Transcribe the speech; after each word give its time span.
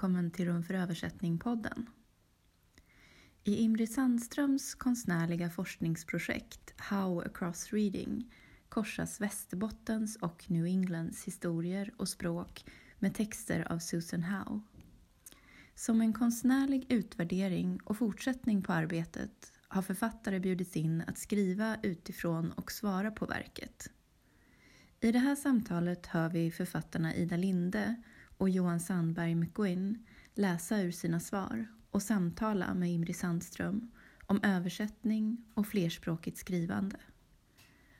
välkommen 0.00 0.30
till 0.30 0.46
Rum 0.46 0.62
för 0.62 0.74
översättning-podden. 0.74 1.86
I 3.44 3.56
Imri 3.56 3.86
Sandströms 3.86 4.74
konstnärliga 4.74 5.50
forskningsprojekt 5.50 6.74
How 6.76 7.20
Across 7.20 7.72
Reading 7.72 8.32
korsas 8.68 9.20
Västerbottens 9.20 10.16
och 10.16 10.50
New 10.50 10.66
Englands 10.66 11.24
historier 11.24 11.92
och 11.96 12.08
språk 12.08 12.64
med 12.98 13.14
texter 13.14 13.72
av 13.72 13.78
Susan 13.78 14.22
Howe. 14.22 14.60
Som 15.74 16.00
en 16.00 16.12
konstnärlig 16.12 16.86
utvärdering 16.88 17.80
och 17.84 17.98
fortsättning 17.98 18.62
på 18.62 18.72
arbetet 18.72 19.52
har 19.68 19.82
författare 19.82 20.40
bjudits 20.40 20.76
in 20.76 21.02
att 21.06 21.18
skriva 21.18 21.76
utifrån 21.82 22.52
och 22.52 22.72
svara 22.72 23.10
på 23.10 23.26
verket. 23.26 23.90
I 25.00 25.12
det 25.12 25.18
här 25.18 25.36
samtalet 25.36 26.06
hör 26.06 26.28
vi 26.28 26.50
författarna 26.50 27.14
Ida 27.14 27.36
Linde 27.36 28.02
och 28.40 28.48
Johan 28.48 28.80
Sandberg 28.80 29.34
McGuinn 29.34 29.98
läsa 30.34 30.80
ur 30.80 30.90
sina 30.90 31.20
svar 31.20 31.66
och 31.90 32.02
samtala 32.02 32.74
med 32.74 32.90
Imri 32.90 33.12
Sandström 33.12 33.90
om 34.26 34.40
översättning 34.42 35.44
och 35.54 35.66
flerspråkigt 35.66 36.38
skrivande. 36.38 36.96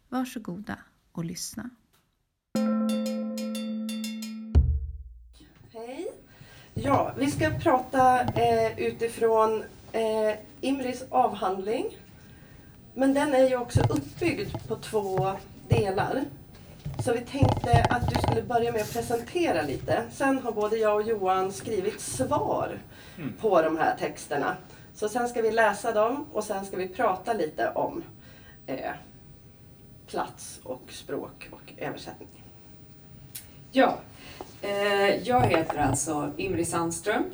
Varsågoda 0.08 0.78
och 1.12 1.24
lyssna. 1.24 1.70
Hej. 5.72 6.12
Ja, 6.74 7.14
vi 7.18 7.30
ska 7.30 7.50
prata 7.50 8.22
eh, 8.22 8.78
utifrån 8.78 9.64
eh, 9.92 10.38
Imris 10.60 11.04
avhandling. 11.10 11.98
Men 12.94 13.14
den 13.14 13.34
är 13.34 13.48
ju 13.48 13.56
också 13.56 13.80
uppbyggd 13.80 14.68
på 14.68 14.76
två 14.76 15.32
delar. 15.68 16.24
Så 17.04 17.12
vi 17.12 17.20
tänkte 17.20 17.86
att 17.90 18.10
du 18.10 18.20
skulle 18.22 18.42
börja 18.42 18.72
med 18.72 18.82
att 18.82 18.92
presentera 18.92 19.62
lite. 19.62 20.04
Sen 20.12 20.38
har 20.38 20.52
både 20.52 20.76
jag 20.76 20.94
och 20.94 21.02
Johan 21.02 21.52
skrivit 21.52 22.00
svar 22.00 22.78
mm. 23.18 23.32
på 23.40 23.62
de 23.62 23.76
här 23.76 23.96
texterna. 23.96 24.56
Så 24.94 25.08
sen 25.08 25.28
ska 25.28 25.42
vi 25.42 25.50
läsa 25.50 25.92
dem 25.92 26.26
och 26.32 26.44
sen 26.44 26.64
ska 26.64 26.76
vi 26.76 26.88
prata 26.88 27.32
lite 27.32 27.70
om 27.70 28.02
eh, 28.66 28.92
plats 30.06 30.60
och 30.62 30.82
språk 30.88 31.48
och 31.50 31.72
översättning. 31.78 32.28
Ja, 33.72 33.98
eh, 34.62 35.28
jag 35.28 35.46
heter 35.46 35.78
alltså 35.78 36.30
Imri 36.36 36.64
Sandström 36.64 37.24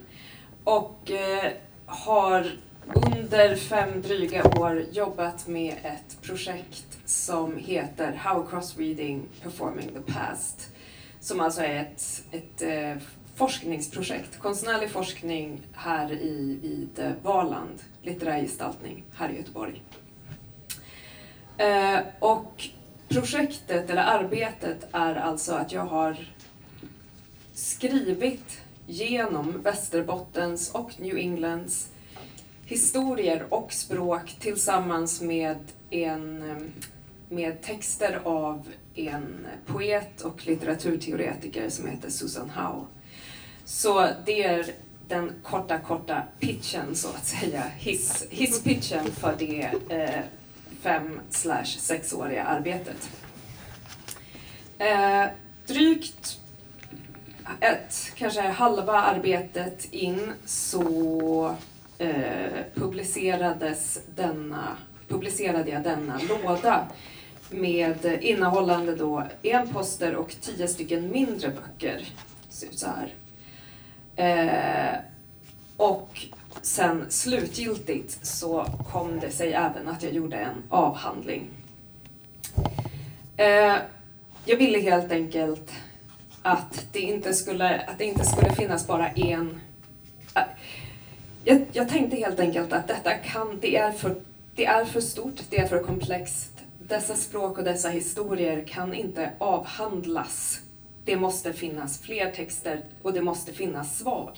och 0.65 1.11
eh, 1.11 1.53
har 1.87 2.47
under 2.95 3.57
fem 3.57 4.03
dryga 4.03 4.49
år 4.61 4.85
jobbat 4.93 5.47
med 5.47 5.75
ett 5.83 6.23
projekt 6.23 6.99
som 7.05 7.57
heter 7.57 8.13
How 8.13 8.47
Cross 8.47 8.79
Reading 8.79 9.23
Performing 9.43 9.89
the 9.89 10.13
Past. 10.13 10.69
Som 11.21 11.41
alltså 11.41 11.63
är 11.63 11.77
ett, 11.77 12.25
ett 12.31 12.63
eh, 12.63 13.03
forskningsprojekt, 13.35 14.39
konstnärlig 14.39 14.91
forskning 14.91 15.61
här 15.73 16.13
i, 16.13 16.59
vid 16.63 17.15
Valand, 17.23 17.83
litterär 18.03 18.41
gestaltning 18.41 19.05
här 19.15 19.29
i 19.29 19.37
Göteborg. 19.37 19.83
Eh, 21.59 21.99
och 22.19 22.69
projektet, 23.09 23.91
eller 23.91 24.03
arbetet, 24.03 24.89
är 24.93 25.15
alltså 25.15 25.55
att 25.55 25.73
jag 25.73 25.87
har 25.87 26.17
skrivit 27.55 28.61
genom 28.87 29.63
Västerbottens 29.63 30.71
och 30.71 31.01
New 31.01 31.17
Englands 31.17 31.91
historier 32.67 33.47
och 33.49 33.73
språk 33.73 34.37
tillsammans 34.41 35.21
med, 35.21 35.59
en, 35.91 36.55
med 37.29 37.63
texter 37.63 38.21
av 38.25 38.69
en 38.95 39.47
poet 39.67 40.21
och 40.21 40.47
litteraturteoretiker 40.47 41.71
som 41.71 41.87
heter 41.87 42.11
Susan 42.11 42.51
Howe. 42.51 42.87
Så 43.65 44.09
det 44.25 44.43
är 44.43 44.67
den 45.09 45.33
korta, 45.43 45.79
korta 45.79 46.23
pitchen 46.41 46.95
så 46.95 47.09
att 47.09 47.27
säga, 47.27 47.63
hiss, 47.79 48.27
hisspitchen 48.31 49.07
för 49.07 49.35
det 49.39 49.71
eh, 49.89 50.21
fem 50.81 51.21
slash 51.31 51.65
sexåriga 51.65 52.45
arbetet. 52.45 53.11
Eh, 54.79 55.25
drygt 55.67 56.41
ett, 57.61 58.13
kanske 58.15 58.41
halva 58.41 58.93
arbetet 58.93 59.93
in 59.93 60.33
så 60.45 61.57
eh, 61.99 62.65
publicerades 62.75 63.99
denna, 64.15 64.77
publicerade 65.09 65.71
jag 65.71 65.83
denna 65.83 66.21
låda 66.29 66.89
med 67.51 68.19
innehållande 68.21 68.95
då 68.95 69.23
en 69.43 69.69
poster 69.69 70.17
och 70.17 70.37
tio 70.41 70.69
stycken 70.69 71.11
mindre 71.11 71.49
böcker. 71.49 72.09
Ser 72.49 72.67
ut 72.67 72.79
så 72.79 72.87
här. 72.87 73.15
Eh, 74.17 74.99
och 75.77 76.27
sen 76.63 77.07
slutgiltigt 77.09 78.27
så 78.27 78.67
kom 78.93 79.21
det 79.21 79.31
sig 79.31 79.53
även 79.53 79.89
att 79.89 80.03
jag 80.03 80.13
gjorde 80.13 80.37
en 80.37 80.63
avhandling. 80.69 81.49
Eh, 83.37 83.75
jag 84.45 84.57
ville 84.57 84.81
helt 84.81 85.13
enkelt 85.13 85.73
att 86.43 86.87
det 86.93 87.01
inte 87.01 87.35
skulle, 87.35 87.81
att 87.81 87.99
det 87.99 88.05
inte 88.05 88.25
skulle 88.25 88.53
finnas 88.53 88.87
bara 88.87 89.09
en... 89.09 89.61
Eh, 90.35 90.43
jag, 91.47 91.67
jag 91.73 91.89
tänkte 91.89 92.17
helt 92.17 92.41
enkelt 92.41 92.73
att 92.73 92.89
detta 92.89 93.15
kan, 93.15 93.59
det 93.61 93.77
är, 93.77 93.93
för, 93.93 94.15
det 94.55 94.67
är 94.67 94.85
för 94.85 95.01
stort, 95.01 95.41
det 95.51 95.59
är 95.59 95.67
för 95.67 95.83
komplext. 95.83 96.53
Dessa 96.79 97.15
språk 97.15 97.59
och 97.59 97.65
dessa 97.65 97.89
historier 97.89 98.65
kan 98.65 98.95
inte 98.95 99.31
avhandlas. 99.39 100.61
Det 101.05 101.17
måste 101.17 101.53
finnas 101.53 102.01
fler 102.01 102.31
texter 102.31 102.81
och 103.03 103.13
det 103.13 103.21
måste 103.21 103.53
finnas 103.53 103.99
svar. 103.99 104.31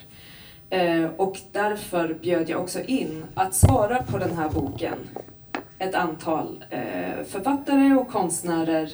Eh, 0.70 1.04
och 1.04 1.38
därför 1.52 2.14
bjöd 2.14 2.48
jag 2.48 2.60
också 2.60 2.80
in 2.82 3.24
att 3.34 3.54
svara 3.54 4.02
på 4.02 4.18
den 4.18 4.36
här 4.36 4.50
boken 4.50 4.98
ett 5.78 5.94
antal 5.94 6.64
eh, 6.70 7.24
författare 7.26 7.94
och 7.94 8.08
konstnärer 8.08 8.90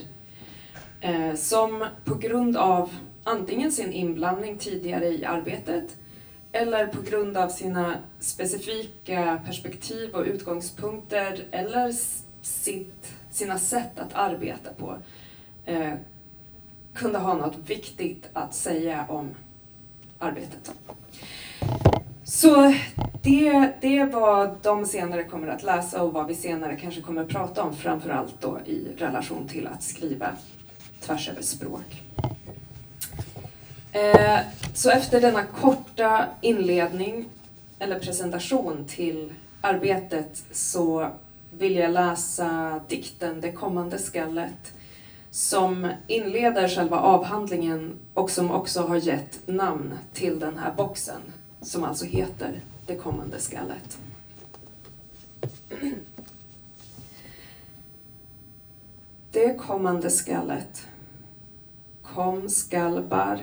eh, 1.01 1.35
som 1.35 1.85
på 2.03 2.15
grund 2.15 2.57
av 2.57 2.89
antingen 3.23 3.71
sin 3.71 3.93
inblandning 3.93 4.57
tidigare 4.57 5.05
i 5.05 5.25
arbetet 5.25 5.95
eller 6.55 6.87
på 6.87 7.01
grund 7.01 7.37
av 7.37 7.49
sina 7.49 7.95
specifika 8.19 9.41
perspektiv 9.45 10.15
och 10.15 10.25
utgångspunkter 10.25 11.43
eller 11.51 11.91
sitt, 12.41 13.13
sina 13.31 13.59
sätt 13.59 13.99
att 13.99 14.13
arbeta 14.13 14.73
på 14.73 14.97
eh, 15.65 15.93
kunde 16.93 17.19
ha 17.19 17.33
något 17.33 17.57
viktigt 17.69 18.29
att 18.33 18.55
säga 18.55 19.05
om 19.09 19.29
arbetet. 20.19 20.71
Så 22.23 22.73
det, 23.23 23.71
det 23.81 23.97
är 23.97 24.05
vad 24.05 24.55
de 24.61 24.85
senare 24.85 25.23
kommer 25.23 25.47
att 25.47 25.63
läsa 25.63 26.03
och 26.03 26.13
vad 26.13 26.27
vi 26.27 26.35
senare 26.35 26.75
kanske 26.75 27.01
kommer 27.01 27.21
att 27.21 27.29
prata 27.29 27.63
om, 27.63 27.75
framförallt 27.75 28.41
då 28.41 28.59
i 28.65 28.87
relation 28.97 29.47
till 29.47 29.67
att 29.67 29.83
skriva 29.83 30.27
tvärs 31.01 31.29
över 31.29 31.41
språk. 31.41 32.03
Eh, 33.95 34.39
så 34.73 34.89
efter 34.89 35.21
denna 35.21 35.43
korta 35.43 36.25
inledning, 36.41 37.25
eller 37.79 37.99
presentation 37.99 38.85
till 38.87 39.33
arbetet, 39.61 40.43
så 40.51 41.09
vill 41.51 41.75
jag 41.75 41.91
läsa 41.91 42.79
dikten 42.87 43.41
Det 43.41 43.51
kommande 43.51 43.99
skallet 43.99 44.73
som 45.31 45.91
inleder 46.07 46.67
själva 46.67 46.99
avhandlingen 46.99 47.99
och 48.13 48.29
som 48.29 48.51
också 48.51 48.81
har 48.81 48.95
gett 48.95 49.47
namn 49.47 49.93
till 50.13 50.39
den 50.39 50.57
här 50.57 50.73
boxen 50.77 51.21
som 51.61 51.83
alltså 51.83 52.05
heter 52.05 52.61
Det 52.85 52.95
kommande 52.95 53.39
skallet. 53.39 53.97
Det 59.31 59.53
kommande 59.53 60.09
skallet 60.09 60.87
kom 62.03 62.49
skall 62.49 63.01
bark, 63.01 63.41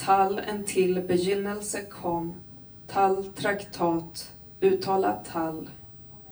tall 0.00 0.38
en 0.38 0.64
till 0.64 1.02
begynnelse 1.02 1.80
kom, 1.90 2.34
tall 2.86 3.24
traktat, 3.24 4.30
uttalat 4.60 5.24
tall, 5.32 5.70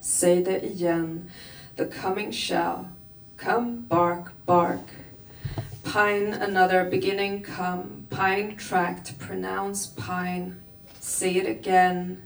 säg 0.01 0.45
det 0.45 0.65
igen, 0.65 1.29
the 1.75 1.85
coming 1.85 2.31
shall, 2.31 2.85
come 3.37 3.85
bark 3.89 4.31
bark, 4.45 4.95
pine 5.83 6.33
another 6.33 6.89
beginning 6.89 7.43
come, 7.43 8.05
pine 8.09 8.57
tract, 8.57 9.19
pronounce 9.19 9.87
pine, 9.87 10.55
Say 10.99 11.35
it 11.35 11.47
again. 11.47 12.21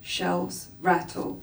Shells 0.00 0.68
rattle. 0.80 1.42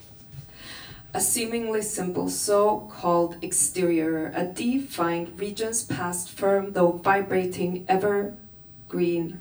A 1.13 1.21
seemingly 1.21 1.81
simple 1.81 2.29
so-called 2.29 3.37
exterior, 3.41 4.31
a 4.33 4.45
defined 4.45 5.39
regions 5.39 5.83
past 5.83 6.29
firm 6.29 6.73
though 6.73 6.93
vibrating 6.93 7.85
ever 7.87 8.33
green. 8.93 9.39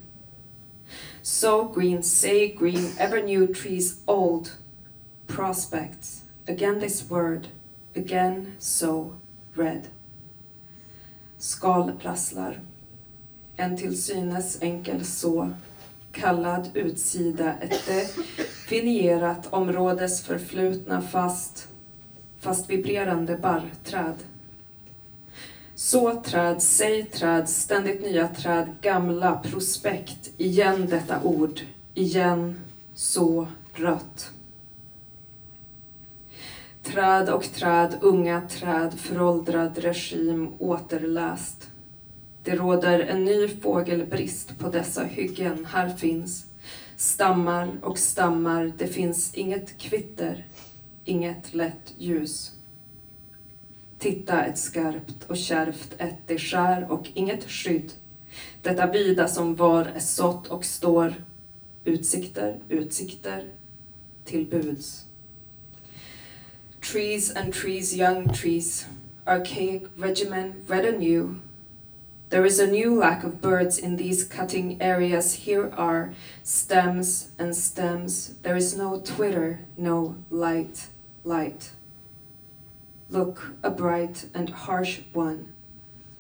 So 1.22 1.68
green, 1.68 2.02
say 2.02 2.48
green, 2.48 2.92
ever 2.98 3.22
new 3.22 3.46
trees 3.46 4.00
old, 4.06 4.56
prospects, 5.26 6.22
again 6.48 6.80
this 6.80 7.10
word, 7.10 7.48
again 7.94 8.54
so 8.58 9.16
red. 9.54 9.88
Skal 11.38 11.92
rasslar, 12.02 12.60
en 13.56 13.76
till 13.76 14.02
synes 14.02 14.62
enkel 14.62 15.04
så 15.04 15.50
kallad 16.12 16.70
utsida, 16.74 17.54
ett 17.60 17.86
definierat 17.86 19.52
områdes 19.52 20.22
förflutna 20.22 21.02
fast, 21.02 21.68
fast 22.40 22.70
vibrerande 22.70 23.36
barrträd. 23.36 24.16
Så 25.82 26.20
träd, 26.24 26.62
säg 26.62 27.04
träd, 27.04 27.48
ständigt 27.48 28.02
nya 28.02 28.28
träd, 28.28 28.74
gamla 28.80 29.36
prospekt, 29.38 30.30
igen 30.36 30.86
detta 30.90 31.22
ord, 31.22 31.60
igen 31.94 32.60
så 32.94 33.46
rött. 33.74 34.30
Träd 36.82 37.28
och 37.28 37.42
träd, 37.42 37.98
unga 38.00 38.40
träd, 38.40 38.94
föråldrad 38.98 39.78
regim 39.78 40.48
återläst. 40.58 41.70
Det 42.44 42.56
råder 42.56 43.00
en 43.00 43.24
ny 43.24 43.48
fågelbrist 43.48 44.58
på 44.58 44.68
dessa 44.68 45.04
hyggen. 45.04 45.64
Här 45.64 45.88
finns 45.88 46.46
stammar 46.96 47.70
och 47.82 47.98
stammar. 47.98 48.72
Det 48.78 48.86
finns 48.86 49.34
inget 49.34 49.78
kvitter, 49.78 50.46
inget 51.04 51.54
lätt 51.54 51.94
ljus. 51.98 52.52
Titta 54.02 54.44
ett 54.44 54.58
skarpt 54.58 55.24
och 55.26 55.36
kärvt 55.36 55.94
ett 55.98 56.16
det 56.26 56.38
skär 56.38 56.86
och 56.90 57.08
inget 57.14 57.50
skydd. 57.50 57.92
Detta 58.62 58.86
vida 58.86 59.28
som 59.28 59.54
var 59.54 59.84
är 59.84 60.00
sått 60.00 60.46
och 60.48 60.64
står. 60.64 61.14
Utsikter, 61.84 62.58
utsikter, 62.68 63.48
till 64.24 64.46
buds. 64.46 65.04
Trees 66.92 67.36
and 67.36 67.54
trees, 67.54 67.94
young 67.94 68.34
trees, 68.34 68.86
archaic 69.24 69.82
regimen, 69.96 70.54
red 70.68 70.86
anew. 70.86 70.98
new, 70.98 71.34
There 72.28 72.46
is 72.46 72.60
a 72.60 72.66
new 72.66 72.98
lack 72.98 73.24
of 73.24 73.40
birds 73.40 73.78
in 73.78 73.96
these 73.96 74.24
cutting 74.24 74.82
areas. 74.82 75.34
Here 75.34 75.70
are 75.76 76.12
stems 76.42 77.28
and 77.38 77.56
stems. 77.56 78.34
There 78.42 78.56
is 78.56 78.76
no 78.76 79.00
twitter, 79.00 79.60
no 79.76 80.16
light, 80.30 80.88
light. 81.24 81.70
Look, 83.12 83.52
a 83.62 83.70
bright 83.70 84.24
and 84.32 84.48
harsh 84.48 85.00
one. 85.12 85.52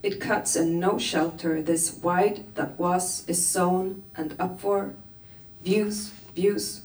It 0.02 0.20
cuts 0.20 0.54
and 0.54 0.78
no 0.78 0.98
shelter. 0.98 1.62
This 1.62 1.90
wide 1.90 2.44
that 2.54 2.78
was 2.78 3.26
is 3.26 3.46
sown 3.46 4.02
and 4.14 4.36
up 4.38 4.60
for 4.60 4.94
views, 5.64 6.10
views, 6.34 6.82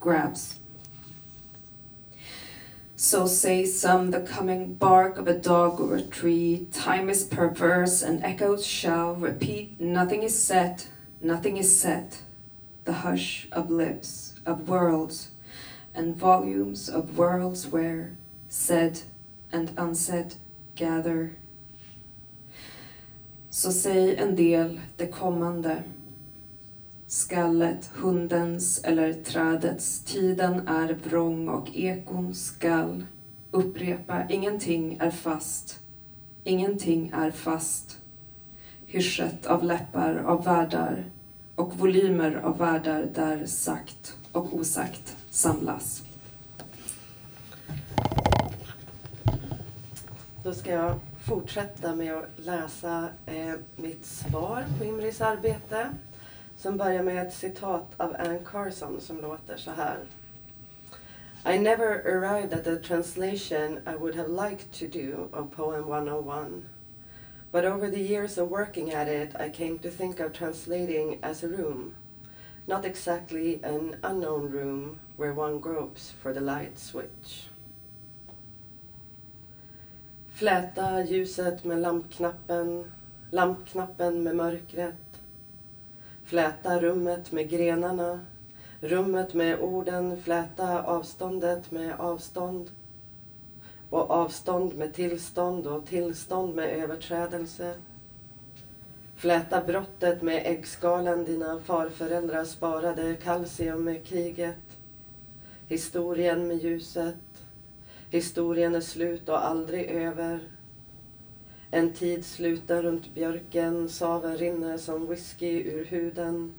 grabs. 0.00 0.58
So 2.96 3.28
say 3.28 3.64
some 3.64 4.10
the 4.10 4.22
coming 4.22 4.74
bark 4.74 5.18
of 5.18 5.28
a 5.28 5.38
dog 5.38 5.78
or 5.78 5.94
a 5.94 6.02
tree. 6.02 6.66
Time 6.72 7.08
is 7.08 7.22
perverse, 7.22 8.02
and 8.02 8.24
echoes 8.24 8.66
shall 8.66 9.14
repeat. 9.14 9.80
Nothing 9.80 10.24
is 10.24 10.36
set, 10.36 10.88
nothing 11.20 11.56
is 11.58 11.78
set. 11.78 12.22
The 12.82 13.04
hush 13.04 13.46
of 13.52 13.70
lips, 13.70 14.34
of 14.44 14.68
worlds, 14.68 15.30
and 15.94 16.16
volumes 16.16 16.88
of 16.88 17.16
worlds 17.16 17.68
where 17.68 18.16
said 18.48 18.98
and 19.52 19.70
unsaid 19.76 20.34
gather. 20.74 21.30
Så 23.50 23.72
säg 23.72 24.16
en 24.16 24.36
del 24.36 24.80
det 24.96 25.06
kommande 25.06 25.82
Skallet, 27.08 27.90
hundens 27.94 28.84
eller 28.84 29.12
trädets, 29.12 30.00
tiden 30.00 30.68
är 30.68 30.98
vrång 31.04 31.48
och 31.48 31.76
ekon 31.76 32.34
skall 32.34 33.04
upprepa, 33.50 34.28
ingenting 34.28 34.98
är 35.00 35.10
fast, 35.10 35.80
ingenting 36.44 37.10
är 37.14 37.30
fast. 37.30 37.98
Hyschet 38.86 39.46
av 39.46 39.64
läppar 39.64 40.14
av 40.16 40.44
världar 40.44 41.04
och 41.54 41.78
volymer 41.78 42.34
av 42.34 42.58
världar 42.58 43.08
där 43.14 43.46
sagt 43.46 44.16
och 44.32 44.54
osagt 44.54 45.16
samlas. 45.30 46.05
Då 50.46 50.54
ska 50.54 50.70
jag 50.70 50.98
fortsätta 51.24 51.94
med 51.94 52.14
att 52.14 52.28
läsa 52.36 53.08
eh, 53.26 53.54
mitt 53.76 54.04
svar 54.04 54.64
på 54.78 54.84
Imris 54.84 55.20
arbete 55.20 55.94
som 56.56 56.76
börjar 56.76 57.02
med 57.02 57.26
ett 57.26 57.34
citat 57.34 57.86
av 57.96 58.16
Anne 58.18 58.38
Carson 58.44 59.00
som 59.00 59.20
låter 59.20 59.56
så 59.56 59.70
här. 59.70 59.98
I 61.54 61.58
never 61.58 61.86
arrived 61.86 62.52
at 62.52 62.64
the 62.64 62.76
translation 62.76 63.78
I 63.86 63.96
would 63.96 64.16
have 64.16 64.28
liked 64.28 64.72
to 64.72 64.98
do 64.98 65.28
of 65.32 65.56
Poem 65.56 65.84
101. 65.88 66.64
But 67.52 67.64
over 67.64 67.90
the 67.90 68.02
years 68.02 68.38
of 68.38 68.50
working 68.50 68.92
at 68.94 69.08
it, 69.08 69.30
I 69.40 69.50
came 69.50 69.78
to 69.78 69.90
think 69.90 70.20
of 70.20 70.32
translating 70.32 71.18
as 71.22 71.44
a 71.44 71.48
room, 71.48 71.94
not 72.66 72.84
exactly 72.84 73.60
an 73.64 73.96
unknown 74.02 74.52
room 74.52 74.98
where 75.16 75.32
one 75.34 75.58
gropes 75.58 76.12
for 76.22 76.32
the 76.32 76.40
light 76.40 76.78
switch. 76.78 77.48
Fläta 80.36 81.04
ljuset 81.04 81.64
med 81.64 81.78
lampknappen, 81.78 82.84
lampknappen 83.30 84.22
med 84.22 84.36
mörkret, 84.36 85.20
Fläta 86.24 86.80
rummet 86.80 87.32
med 87.32 87.50
grenarna, 87.50 88.26
rummet 88.80 89.34
med 89.34 89.60
orden, 89.60 90.22
fläta 90.22 90.82
avståndet 90.82 91.70
med 91.70 92.00
avstånd 92.00 92.70
och 93.90 94.10
avstånd 94.10 94.74
med 94.74 94.94
tillstånd 94.94 95.66
och 95.66 95.86
tillstånd 95.86 96.54
med 96.54 96.68
överträdelse. 96.68 97.74
Fläta 99.14 99.64
brottet 99.64 100.22
med 100.22 100.42
äggskalen 100.46 101.24
dina 101.24 101.60
farföräldrar 101.60 102.44
sparade, 102.44 103.14
kalcium 103.14 103.84
med 103.84 104.04
kriget. 104.04 104.78
Historien 105.68 106.48
med 106.48 106.56
ljuset. 106.56 107.25
Historien 108.10 108.74
är 108.74 108.80
slut 108.80 109.28
och 109.28 109.46
aldrig 109.46 109.90
över. 109.90 110.40
En 111.70 111.92
tid 111.92 112.24
sluten 112.24 112.82
runt 112.82 113.14
björken, 113.14 113.88
saven 113.88 114.36
rinner 114.36 114.78
som 114.78 115.06
whisky 115.06 115.62
ur 115.62 115.84
huden. 115.84 116.54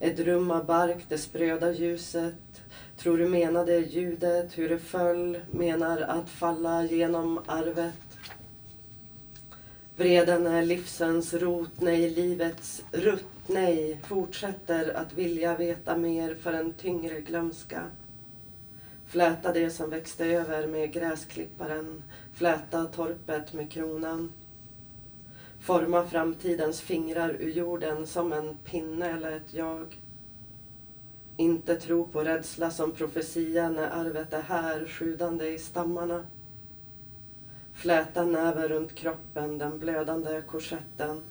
Ett 0.00 0.20
rum 0.20 0.50
av 0.50 0.66
bark, 0.66 1.04
det 1.08 1.18
spröda 1.18 1.72
ljuset. 1.72 2.34
Tror 2.98 3.18
du 3.18 3.28
menade 3.28 3.78
ljudet, 3.78 4.58
hur 4.58 4.68
det 4.68 4.78
föll, 4.78 5.38
menar 5.50 6.00
att 6.00 6.30
falla 6.30 6.84
genom 6.84 7.40
arvet. 7.46 7.94
Vreden 9.96 10.46
är 10.46 10.62
livsens 10.62 11.34
rot, 11.34 11.80
nej, 11.80 12.10
livets 12.10 12.84
rutt, 12.92 13.24
nej, 13.46 14.00
fortsätter 14.04 14.96
att 14.96 15.12
vilja 15.12 15.56
veta 15.56 15.96
mer 15.96 16.34
för 16.34 16.52
en 16.52 16.72
tyngre 16.72 17.20
glömska. 17.20 17.82
Fläta 19.06 19.52
det 19.52 19.70
som 19.70 19.90
växte 19.90 20.26
över 20.26 20.66
med 20.66 20.92
gräsklipparen, 20.92 22.02
fläta 22.32 22.84
torpet 22.84 23.52
med 23.52 23.70
kronan. 23.70 24.32
Forma 25.60 26.06
framtidens 26.06 26.80
fingrar 26.80 27.36
ur 27.40 27.50
jorden 27.50 28.06
som 28.06 28.32
en 28.32 28.56
pinne 28.56 29.10
eller 29.10 29.32
ett 29.32 29.54
jag. 29.54 30.00
Inte 31.36 31.76
tro 31.76 32.08
på 32.08 32.24
rädsla 32.24 32.70
som 32.70 32.92
profetia 32.92 33.70
när 33.70 33.90
arvet 33.90 34.32
är 34.32 34.42
här, 34.42 34.86
sjudande 34.86 35.48
i 35.48 35.58
stammarna. 35.58 36.26
Fläta 37.74 38.24
näven 38.24 38.68
runt 38.68 38.94
kroppen, 38.94 39.58
den 39.58 39.78
blödande 39.78 40.42
korsetten. 40.46 41.22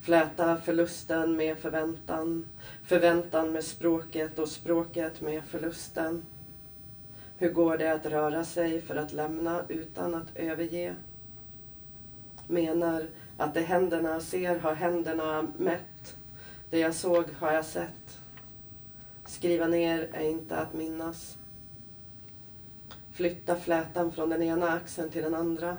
Fläta 0.00 0.56
förlusten 0.56 1.36
med 1.36 1.58
förväntan, 1.58 2.46
förväntan 2.84 3.52
med 3.52 3.64
språket 3.64 4.38
och 4.38 4.48
språket 4.48 5.20
med 5.20 5.42
förlusten. 5.44 6.22
Hur 7.38 7.52
går 7.52 7.78
det 7.78 7.92
att 7.92 8.06
röra 8.06 8.44
sig 8.44 8.80
för 8.82 8.96
att 8.96 9.12
lämna 9.12 9.62
utan 9.68 10.14
att 10.14 10.36
överge? 10.36 10.94
Menar 12.46 13.06
att 13.36 13.54
det 13.54 13.60
händerna 13.60 14.20
ser 14.20 14.58
har 14.58 14.74
händerna 14.74 15.46
mätt. 15.58 16.16
Det 16.70 16.78
jag 16.78 16.94
såg 16.94 17.24
har 17.38 17.52
jag 17.52 17.64
sett. 17.64 18.18
Skriva 19.26 19.66
ner 19.66 20.08
är 20.12 20.22
inte 20.22 20.56
att 20.56 20.74
minnas. 20.74 21.38
Flytta 23.12 23.56
flätan 23.56 24.12
från 24.12 24.30
den 24.30 24.42
ena 24.42 24.72
axeln 24.72 25.10
till 25.10 25.22
den 25.22 25.34
andra. 25.34 25.76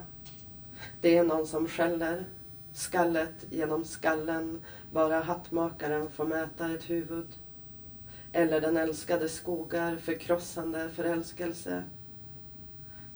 Det 1.02 1.18
är 1.18 1.24
någon 1.24 1.48
som 1.48 1.68
skäller. 1.68 2.26
Skallet 2.74 3.46
genom 3.50 3.86
skallen. 3.86 4.62
Bara 4.92 5.20
hattmakaren 5.20 6.10
får 6.10 6.26
mäta 6.26 6.72
ett 6.72 6.90
huvud 6.90 7.28
eller 8.36 8.62
den 8.62 8.77
älskade 8.77 9.30
skogar 9.30 9.96
förkrossande 9.96 10.89
förälskelse. 10.89 11.84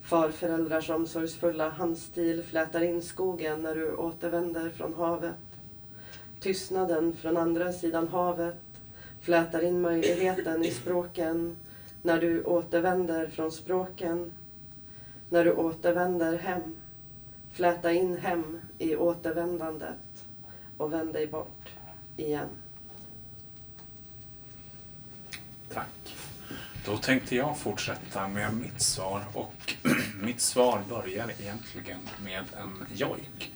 Farföräldrars 0.02 0.90
omsorgsfulla 0.90 1.70
handstil 1.70 2.44
flätar 2.44 2.82
in 2.82 3.02
skogen 3.02 3.62
när 3.62 3.76
du 3.76 3.96
återvänder 3.96 4.70
från 4.70 4.94
havet. 4.94 5.36
Tystnaden 6.40 7.14
från 7.14 7.38
andra 7.38 7.74
sidan 7.74 8.08
havet 8.08 8.56
flätar 9.22 9.64
in 9.64 9.82
möjligheten 9.82 10.66
i 10.66 10.72
språken 10.72 11.56
när 12.02 12.22
du 12.22 12.44
återvänder 12.44 13.28
från 13.28 13.52
språken. 13.52 14.34
När 15.30 15.46
du 15.46 15.54
återvänder 15.54 16.38
hem, 16.38 16.76
fläta 17.52 17.92
in 17.92 18.18
hem 18.18 18.60
i 18.78 18.96
återvändandet 18.96 20.26
och 20.78 20.94
vänd 20.94 21.14
dig 21.14 21.28
bort 21.28 21.70
igen. 22.18 22.50
Tack. 25.74 26.16
Då 26.86 26.98
tänkte 26.98 27.36
jag 27.36 27.58
fortsätta 27.58 28.28
med 28.28 28.54
mitt 28.54 28.82
svar 28.82 29.22
och 29.34 29.76
mitt 30.22 30.42
svar 30.42 30.82
börjar 30.90 31.32
egentligen 31.40 32.00
med 32.24 32.44
en 32.62 32.86
jojk. 32.96 33.54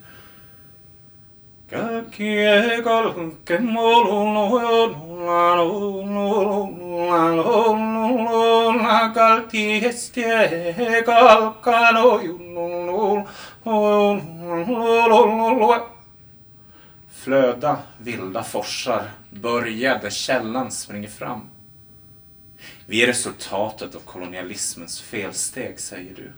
Flöda 17.12 17.78
vilda 17.98 18.44
forsar, 18.44 19.04
började 19.30 20.12
källan 20.12 20.72
springer 20.72 21.10
fram. 21.10 21.42
Vi 22.86 23.04
är 23.04 23.08
resultatet 23.08 23.96
av 23.96 24.00
kolonialismens 24.00 25.02
felsteg, 25.02 25.80
säger 25.80 26.16
du, 26.16 26.32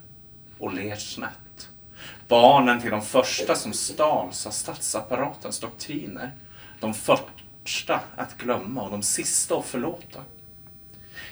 och 0.60 0.74
ler 0.74 0.96
snett. 0.96 1.70
Barnen 2.28 2.82
till 2.82 2.92
de 2.92 3.02
första 3.02 3.56
som 3.56 3.74
stals 3.74 4.46
av 4.46 4.52
statsapparatens 4.52 5.60
doktriner. 5.60 6.32
De 6.80 6.94
första 6.94 8.00
att 8.16 8.38
glömma 8.38 8.82
och 8.82 8.92
de 8.92 9.04
sista 9.04 9.58
att 9.58 9.66
förlåta. 9.66 10.24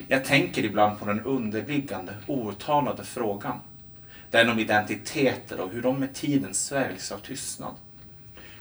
Jag 0.07 0.25
tänker 0.25 0.65
ibland 0.65 0.99
på 0.99 1.05
den 1.05 1.21
underliggande, 1.21 2.13
outtalade 2.27 3.03
frågan. 3.03 3.59
Den 4.31 4.49
om 4.49 4.59
identiteter 4.59 5.59
och 5.59 5.71
hur 5.71 5.81
de 5.81 5.99
med 5.99 6.13
tiden 6.13 6.53
sväljs 6.53 7.11
av 7.11 7.17
tystnad. 7.17 7.75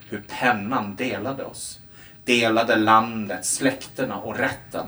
Hur 0.09 0.23
pennan 0.29 0.97
delade 0.97 1.45
oss. 1.45 1.81
Delade 2.25 2.77
landet, 2.77 3.45
släkterna 3.45 4.19
och 4.19 4.37
rätten 4.37 4.87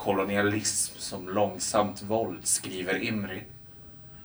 kolonialism 0.00 0.98
som 0.98 1.28
långsamt 1.28 2.02
våld, 2.02 2.46
skriver 2.46 3.02
Imri. 3.02 3.42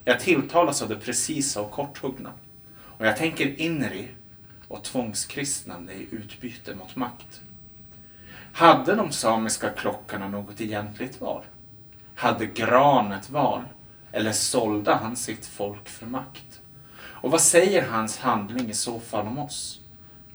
Jag 0.03 0.19
tilltalas 0.19 0.81
av 0.81 0.89
det 0.89 0.95
precisa 0.95 1.61
och 1.61 1.71
korthuggna. 1.71 2.33
Och 2.97 3.05
jag 3.05 3.17
tänker 3.17 3.61
inri 3.61 4.07
och 4.67 4.83
tvångskristnande 4.83 5.93
i 5.93 6.07
utbyte 6.11 6.75
mot 6.75 6.95
makt. 6.95 7.41
Hade 8.53 8.95
de 8.95 9.11
samiska 9.11 9.69
klockarna 9.69 10.27
något 10.27 10.61
egentligt 10.61 11.21
val? 11.21 11.43
Hade 12.15 12.45
Gran 12.45 13.11
ett 13.11 13.29
val? 13.29 13.61
Eller 14.11 14.31
sålde 14.31 14.93
han 14.93 15.15
sitt 15.15 15.45
folk 15.45 15.89
för 15.89 16.05
makt? 16.05 16.61
Och 16.97 17.31
vad 17.31 17.41
säger 17.41 17.89
hans 17.89 18.17
handling 18.17 18.69
i 18.69 18.73
så 18.73 18.99
fall 18.99 19.27
om 19.27 19.39
oss? 19.39 19.81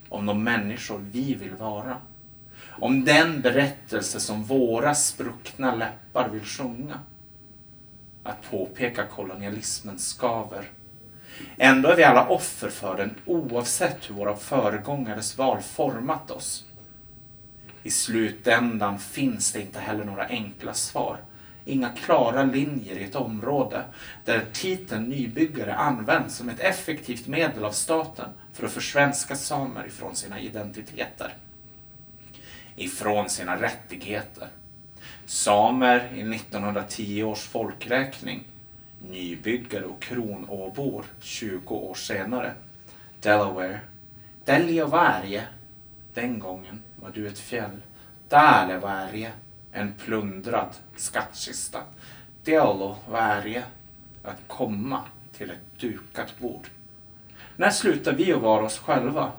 Om 0.08 0.26
de 0.26 0.44
människor 0.44 0.98
vi 1.12 1.34
vill 1.34 1.54
vara? 1.54 1.96
Om 2.80 3.04
den 3.04 3.40
berättelse 3.40 4.20
som 4.20 4.44
våra 4.44 4.94
spruckna 4.94 5.74
läppar 5.74 6.28
vill 6.28 6.44
sjunga. 6.44 6.98
Att 8.22 8.50
påpeka 8.50 9.06
kolonialismen 9.06 9.98
skaver. 9.98 10.70
Ändå 11.56 11.88
är 11.88 11.96
vi 11.96 12.04
alla 12.04 12.28
offer 12.28 12.68
för 12.68 12.96
den 12.96 13.14
oavsett 13.24 14.10
hur 14.10 14.14
våra 14.14 14.36
föregångares 14.36 15.38
val 15.38 15.62
format 15.62 16.30
oss. 16.30 16.64
I 17.82 17.90
slutändan 17.90 18.98
finns 18.98 19.52
det 19.52 19.60
inte 19.60 19.80
heller 19.80 20.04
några 20.04 20.26
enkla 20.26 20.74
svar. 20.74 21.16
Inga 21.64 21.88
klara 21.88 22.42
linjer 22.42 22.96
i 22.96 23.04
ett 23.04 23.14
område 23.14 23.84
där 24.24 24.44
titeln 24.52 25.04
nybyggare 25.04 25.74
används 25.74 26.36
som 26.36 26.48
ett 26.48 26.60
effektivt 26.60 27.26
medel 27.26 27.64
av 27.64 27.72
staten 27.72 28.28
för 28.52 28.66
att 28.66 28.72
försvenska 28.72 29.36
samer 29.36 29.86
ifrån 29.86 30.16
sina 30.16 30.40
identiteter 30.40 31.34
ifrån 32.76 33.30
sina 33.30 33.62
rättigheter. 33.62 34.48
Samer 35.26 36.12
i 36.14 36.34
1910 36.34 37.22
års 37.22 37.40
folkräkning, 37.42 38.44
nybyggare 39.08 39.84
och 39.84 40.02
kronåbor 40.02 41.04
20 41.20 41.74
år 41.74 41.94
senare. 41.94 42.54
Delaware, 43.20 43.80
Delaware, 44.44 45.42
den 46.14 46.38
gången 46.38 46.82
var 46.96 47.10
du 47.14 47.26
ett 47.26 47.38
fjäll. 47.38 47.82
Delaware, 48.28 49.32
en 49.72 49.94
plundrad 49.94 50.74
skattkista. 50.96 51.82
Delaware, 52.44 53.62
att 54.22 54.40
komma 54.46 55.02
till 55.32 55.50
ett 55.50 55.80
dukat 55.80 56.38
bord. 56.38 56.68
När 57.56 57.70
slutar 57.70 58.12
vi 58.12 58.32
att 58.32 58.42
vara 58.42 58.64
oss 58.64 58.78
själva? 58.78 59.32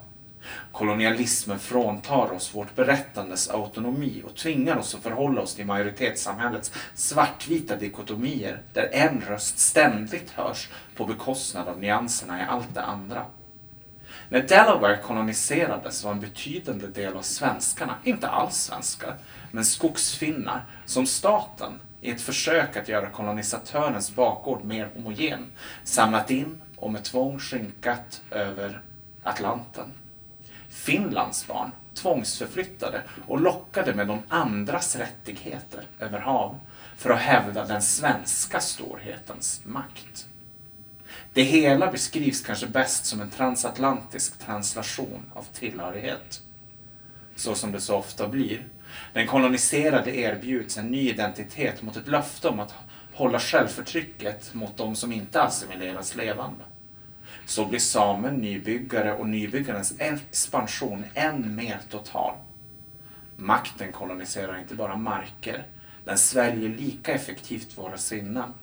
Kolonialismen 0.71 1.60
fråntar 1.60 2.31
oss 2.31 2.55
vårt 2.55 2.75
berättandes 2.75 3.50
autonomi 3.50 4.24
och 4.25 4.36
tvingar 4.36 4.77
oss 4.77 4.95
att 4.95 5.03
förhålla 5.03 5.41
oss 5.41 5.55
till 5.55 5.65
majoritetssamhällets 5.65 6.71
svartvita 6.93 7.75
dikotomier 7.75 8.62
där 8.74 8.89
en 8.91 9.21
röst 9.21 9.60
ständigt 9.60 10.31
hörs 10.31 10.69
på 10.95 11.05
bekostnad 11.05 11.67
av 11.67 11.79
nyanserna 11.79 12.39
i 12.41 12.45
allt 12.50 12.74
det 12.74 12.81
andra. 12.81 13.25
När 14.29 14.41
Delaware 14.41 14.98
koloniserades 14.98 16.03
var 16.03 16.12
en 16.12 16.19
betydande 16.19 16.88
del 16.88 17.17
av 17.17 17.21
svenskarna, 17.21 17.95
inte 18.03 18.27
alls 18.27 18.55
svenskar, 18.55 19.17
men 19.51 19.65
skogsfinnar, 19.65 20.65
som 20.86 21.05
staten 21.05 21.79
i 22.01 22.12
ett 22.12 22.21
försök 22.21 22.77
att 22.77 22.89
göra 22.89 23.10
kolonisatörens 23.10 24.15
bakgård 24.15 24.63
mer 24.63 24.89
homogen, 24.95 25.45
samlat 25.83 26.31
in 26.31 26.62
och 26.75 26.91
med 26.91 27.03
tvång 27.03 27.39
skynkat 27.39 28.21
över 28.31 28.81
Atlanten. 29.24 29.86
Finlands 30.81 31.47
barn 31.47 31.71
tvångsförflyttade 31.93 33.03
och 33.27 33.41
lockade 33.41 33.93
med 33.93 34.07
de 34.07 34.19
andras 34.27 34.95
rättigheter 34.95 35.83
över 36.00 36.19
hav 36.19 36.59
för 36.97 37.09
att 37.09 37.19
hävda 37.19 37.65
den 37.65 37.81
svenska 37.81 38.59
storhetens 38.59 39.61
makt. 39.65 40.27
Det 41.33 41.43
hela 41.43 41.91
beskrivs 41.91 42.41
kanske 42.41 42.67
bäst 42.67 43.05
som 43.05 43.21
en 43.21 43.29
transatlantisk 43.29 44.39
translation 44.39 45.31
av 45.33 45.43
tillhörighet. 45.53 46.41
Så 47.35 47.55
som 47.55 47.71
det 47.71 47.81
så 47.81 47.95
ofta 47.95 48.27
blir. 48.27 48.65
Den 49.13 49.27
koloniserade 49.27 50.17
erbjuds 50.17 50.77
en 50.77 50.88
ny 50.88 51.09
identitet 51.09 51.81
mot 51.81 51.97
ett 51.97 52.07
löfte 52.07 52.47
om 52.47 52.59
att 52.59 52.73
hålla 53.13 53.39
självförtrycket 53.39 54.53
mot 54.53 54.77
de 54.77 54.95
som 54.95 55.11
inte 55.11 55.43
assimileras 55.43 56.15
levande 56.15 56.63
så 57.45 57.65
blir 57.65 57.79
samen 57.79 58.36
nybyggare 58.36 59.13
och 59.13 59.29
nybyggarens 59.29 59.93
expansion 60.00 61.05
än 61.13 61.55
mer 61.55 61.79
total. 61.89 62.36
Makten 63.36 63.91
koloniserar 63.91 64.60
inte 64.60 64.75
bara 64.75 64.95
marker, 64.95 65.65
den 66.05 66.17
sväljer 66.17 66.69
lika 66.69 67.13
effektivt 67.13 67.77
våra 67.77 67.98
sinnen. 67.98 68.53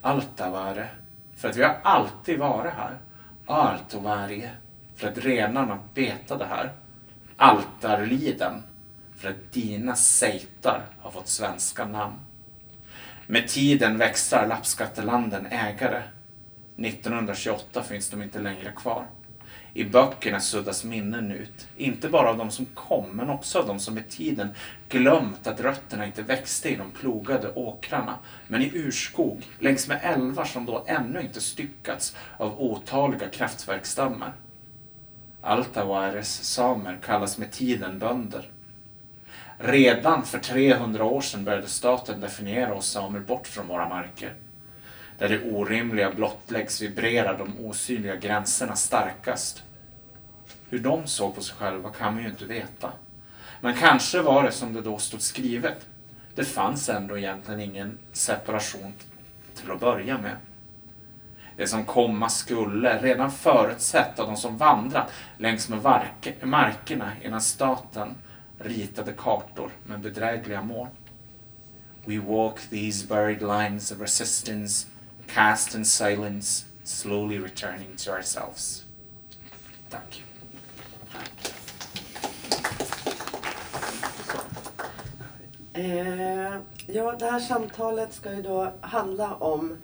Altavare, 0.00 0.88
för 1.36 1.48
att 1.48 1.56
vi 1.56 1.62
har 1.62 1.76
alltid 1.82 2.38
varit 2.38 2.72
här. 2.74 2.98
Altovarje, 3.46 4.50
för 4.96 5.08
att 5.08 5.18
renarna 5.18 5.78
betade 5.94 6.44
här. 6.44 6.72
Altarliden, 7.36 8.62
för 9.16 9.30
att 9.30 9.52
dina 9.52 9.96
sejtar 9.96 10.82
har 10.98 11.10
fått 11.10 11.28
svenska 11.28 11.84
namn. 11.84 12.14
Med 13.26 13.48
tiden 13.48 13.98
växlar 13.98 14.46
lappskattelanden 14.46 15.46
ägare 15.46 16.02
1928 16.76 17.82
finns 17.82 18.10
de 18.10 18.22
inte 18.22 18.38
längre 18.38 18.72
kvar. 18.76 19.06
I 19.76 19.84
böckerna 19.84 20.40
suddas 20.40 20.84
minnen 20.84 21.32
ut, 21.32 21.68
inte 21.76 22.08
bara 22.08 22.30
av 22.30 22.36
de 22.36 22.50
som 22.50 22.66
kom, 22.66 23.10
men 23.10 23.30
också 23.30 23.58
av 23.58 23.66
de 23.66 23.78
som 23.78 23.94
med 23.94 24.08
tiden 24.08 24.48
glömt 24.88 25.46
att 25.46 25.60
rötterna 25.60 26.06
inte 26.06 26.22
växte 26.22 26.68
i 26.68 26.76
de 26.76 26.90
plogade 26.90 27.52
åkrarna, 27.54 28.18
men 28.48 28.62
i 28.62 28.70
urskog, 28.74 29.42
längs 29.58 29.88
med 29.88 30.00
älvar 30.02 30.44
som 30.44 30.66
då 30.66 30.84
ännu 30.86 31.20
inte 31.20 31.40
styckats 31.40 32.16
av 32.38 32.60
otaliga 32.60 33.28
kraftverksdammar. 33.28 34.34
Altawares 35.40 36.42
samer 36.54 36.98
kallas 37.02 37.38
med 37.38 37.52
tiden 37.52 37.98
bönder. 37.98 38.50
Redan 39.58 40.24
för 40.24 40.38
300 40.38 41.04
år 41.04 41.20
sedan 41.20 41.44
började 41.44 41.66
staten 41.66 42.20
definiera 42.20 42.74
oss 42.74 42.90
samer 42.90 43.20
bort 43.20 43.46
från 43.46 43.68
våra 43.68 43.88
marker. 43.88 44.34
Där 45.18 45.28
det 45.28 45.50
orimliga 45.50 46.10
blottläggs 46.10 46.82
vibrerar 46.82 47.38
de 47.38 47.66
osynliga 47.66 48.16
gränserna 48.16 48.76
starkast. 48.76 49.62
Hur 50.70 50.78
de 50.78 51.06
såg 51.06 51.34
på 51.34 51.42
sig 51.42 51.56
själva 51.56 51.90
kan 51.90 52.16
vi 52.16 52.22
ju 52.22 52.28
inte 52.28 52.44
veta. 52.44 52.92
Men 53.60 53.74
kanske 53.74 54.22
var 54.22 54.42
det 54.42 54.52
som 54.52 54.72
det 54.72 54.82
då 54.82 54.98
stod 54.98 55.20
skrivet. 55.20 55.86
Det 56.34 56.44
fanns 56.44 56.88
ändå 56.88 57.18
egentligen 57.18 57.60
ingen 57.60 57.98
separation 58.12 58.94
till 59.54 59.70
att 59.70 59.80
börja 59.80 60.18
med. 60.18 60.36
Det 61.56 61.66
som 61.66 61.84
komma 61.84 62.28
skulle, 62.28 62.98
redan 63.02 63.32
förutsett 63.32 64.18
av 64.18 64.26
de 64.26 64.36
som 64.36 64.56
vandrat 64.56 65.12
längs 65.38 65.68
med 65.68 65.82
markerna 66.42 67.12
innan 67.22 67.40
staten 67.40 68.14
ritade 68.58 69.12
kartor 69.12 69.70
med 69.86 70.00
bedrägliga 70.00 70.62
mål. 70.62 70.88
We 72.04 72.18
walk 72.18 72.60
these 72.70 73.06
buried 73.06 73.42
lines 73.42 73.92
of 73.92 74.00
resistance 74.00 74.88
cast 75.26 75.74
in 75.74 75.84
silence, 75.84 76.64
slowly 76.84 77.38
returning 77.38 77.96
to 77.96 78.10
ourselves. 78.10 78.84
Tack. 79.90 80.22
Eh, 85.72 86.54
Ja, 86.86 87.12
det 87.18 87.30
här 87.30 87.40
samtalet 87.40 88.12
ska 88.12 88.32
ju 88.32 88.42
då 88.42 88.72
handla 88.80 89.34
om 89.34 89.76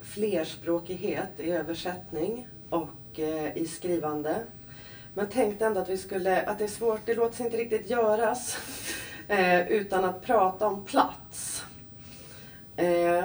flerspråkighet 0.00 1.30
i 1.36 1.50
översättning 1.50 2.48
och 2.70 3.18
eh, 3.20 3.56
i 3.56 3.66
skrivande. 3.66 4.36
Men 5.14 5.28
tänkte 5.28 5.66
ändå 5.66 5.80
att 5.80 5.88
vi 5.88 5.98
skulle, 5.98 6.42
att 6.42 6.58
det 6.58 6.64
är 6.64 6.68
svårt, 6.68 7.00
det 7.06 7.14
låter 7.14 7.36
sig 7.36 7.46
inte 7.46 7.58
riktigt 7.58 7.90
göras 7.90 8.58
eh, 9.28 9.68
utan 9.68 10.04
att 10.04 10.22
prata 10.22 10.66
om 10.66 10.84
plats. 10.84 11.64
Eh, 12.76 13.24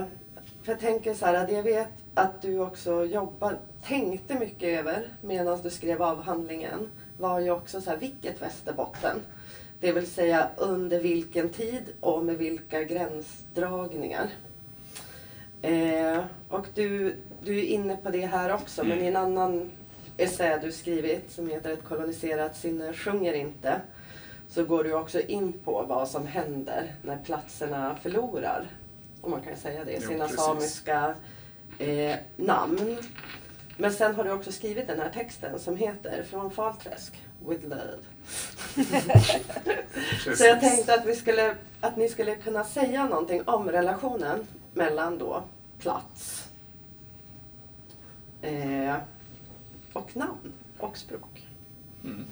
för 0.67 0.73
jag 0.73 0.79
tänker 0.79 1.13
så 1.13 1.25
här, 1.25 1.47
jag 1.47 1.63
vet 1.63 1.89
att 2.13 2.41
du 2.41 2.59
också 2.59 3.05
jobbar, 3.05 3.57
tänkte 3.83 4.39
mycket 4.39 4.79
över 4.79 5.09
medan 5.21 5.61
du 5.63 5.69
skrev 5.69 6.01
avhandlingen 6.01 6.89
var 7.17 7.39
ju 7.39 7.51
också 7.51 7.81
så 7.81 7.89
här, 7.89 7.97
vilket 7.97 8.41
Västerbotten? 8.41 9.21
Det 9.79 9.91
vill 9.91 10.07
säga 10.07 10.49
under 10.57 10.99
vilken 10.99 11.49
tid 11.49 11.83
och 11.99 12.25
med 12.25 12.37
vilka 12.37 12.83
gränsdragningar. 12.83 14.29
Eh, 15.61 16.23
och 16.49 16.65
du, 16.73 17.15
du 17.43 17.59
är 17.59 17.63
inne 17.63 17.95
på 17.95 18.09
det 18.09 18.25
här 18.25 18.53
också, 18.53 18.83
men 18.83 19.01
i 19.01 19.07
en 19.07 19.15
annan 19.15 19.71
essä 20.17 20.59
du 20.63 20.71
skrivit 20.71 21.31
som 21.31 21.49
heter 21.49 21.69
Ett 21.69 21.83
koloniserat 21.83 22.57
sinne 22.57 22.93
sjunger 22.93 23.33
inte 23.33 23.81
så 24.49 24.63
går 24.63 24.83
du 24.83 24.93
också 24.93 25.19
in 25.19 25.53
på 25.53 25.85
vad 25.87 26.07
som 26.07 26.27
händer 26.27 26.95
när 27.01 27.17
platserna 27.17 27.95
förlorar, 28.01 28.65
om 29.27 29.31
man 29.31 29.41
kan 29.41 29.57
säga 29.57 29.85
det, 29.85 29.93
Jo, 30.01 30.07
sina 30.07 30.27
precis. 30.27 30.41
samiska 30.41 31.15
eh, 31.77 32.15
namn. 32.35 32.97
Men 33.77 33.93
sen 33.93 34.15
har 34.15 34.23
du 34.23 34.31
också 34.31 34.51
skrivit 34.51 34.87
den 34.87 34.99
här 34.99 35.09
texten 35.09 35.59
som 35.59 35.77
heter 35.77 36.23
Från 36.23 36.51
Falträsk 36.51 37.13
with 37.47 37.63
love. 37.63 37.97
Så 40.37 40.43
jag 40.43 40.59
tänkte 40.59 40.93
att, 40.93 41.05
vi 41.05 41.15
skulle, 41.15 41.55
att 41.81 41.97
ni 41.97 42.09
skulle 42.09 42.35
kunna 42.35 42.63
säga 42.63 43.07
någonting 43.07 43.41
om 43.45 43.69
relationen 43.69 44.47
mellan 44.73 45.17
då 45.17 45.43
plats 45.79 46.47
eh, 48.41 48.95
och 49.93 50.15
namn 50.17 50.53
och 50.77 50.97
språk. 50.97 51.47
Mm. 52.03 52.25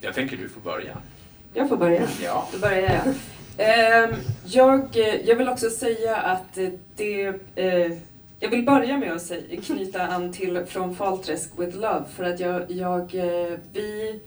Jag 0.00 0.14
tänker 0.14 0.36
du 0.36 0.48
får 0.48 0.60
börja. 0.60 0.96
Jag 1.54 1.68
får 1.68 1.76
börja. 1.76 2.08
Ja. 2.22 2.48
Då 2.52 2.58
börjar 2.58 3.02
jag. 3.04 3.14
Ehm, 3.58 4.14
jag, 4.44 4.96
eh, 4.96 5.28
jag 5.28 5.36
vill 5.36 5.48
också 5.48 5.70
säga 5.70 6.16
att 6.16 6.58
eh, 6.58 6.68
det... 6.96 7.26
Eh, 7.54 7.92
jag 8.42 8.50
vill 8.50 8.64
börja 8.64 8.98
med 8.98 9.12
att 9.12 9.22
säga, 9.22 9.60
knyta 9.60 10.02
an 10.02 10.32
till 10.32 10.64
Från 10.66 10.94
Falträsk 10.94 11.50
with 11.56 11.76
Love 11.76 12.04
för 12.16 12.24
att 12.24 12.40
jag, 12.40 12.70
jag 12.70 13.14
eh, 13.14 13.58
vi... 13.72 14.20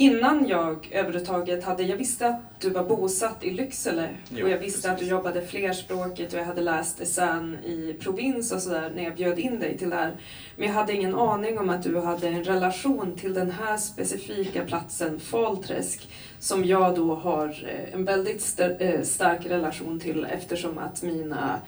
Innan 0.00 0.48
jag 0.48 0.88
överhuvudtaget 0.92 1.64
hade, 1.64 1.82
jag 1.82 1.96
visste 1.96 2.28
att 2.28 2.60
du 2.60 2.70
var 2.70 2.84
bosatt 2.84 3.44
i 3.44 3.50
Lycksele 3.50 4.08
Jo, 4.30 4.44
och 4.46 4.50
jag 4.52 4.58
visste 4.58 4.90
att 4.90 4.96
du 4.96 4.98
precis. 4.98 5.10
jobbade 5.10 5.46
flerspråkigt 5.46 6.32
och 6.32 6.38
jag 6.40 6.44
hade 6.44 6.60
läst 6.60 7.00
essän 7.00 7.54
i 7.64 7.96
provins 8.00 8.52
och 8.52 8.62
sådär 8.62 8.92
när 8.96 9.04
jag 9.04 9.14
bjöd 9.16 9.38
in 9.38 9.60
dig 9.60 9.78
till 9.78 9.90
det 9.90 9.96
här. 9.96 10.16
Men 10.56 10.66
jag 10.66 10.74
hade 10.74 10.92
ingen 10.92 11.14
aning 11.14 11.58
om 11.58 11.70
att 11.70 11.82
du 11.82 12.00
hade 12.00 12.28
en 12.28 12.44
relation 12.44 13.16
till 13.16 13.34
den 13.34 13.50
här 13.50 13.76
specifika 13.76 14.64
platsen, 14.64 15.20
Falträsk, 15.20 16.08
som 16.38 16.64
jag 16.64 16.94
då 16.96 17.14
har 17.14 17.46
eh, 17.48 17.94
en 17.94 18.04
väldigt 18.04 18.40
st- 18.40 18.76
eh, 18.84 19.02
stark 19.02 19.46
relation 19.46 20.00
till 20.00 20.26
eftersom 20.30 20.78
att 20.78 21.02
mina 21.02 21.60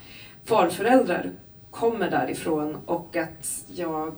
farföräldrar 0.45 1.31
kommer 1.71 2.11
därifrån 2.11 2.77
och 2.87 3.17
att 3.17 3.65
jag 3.67 4.15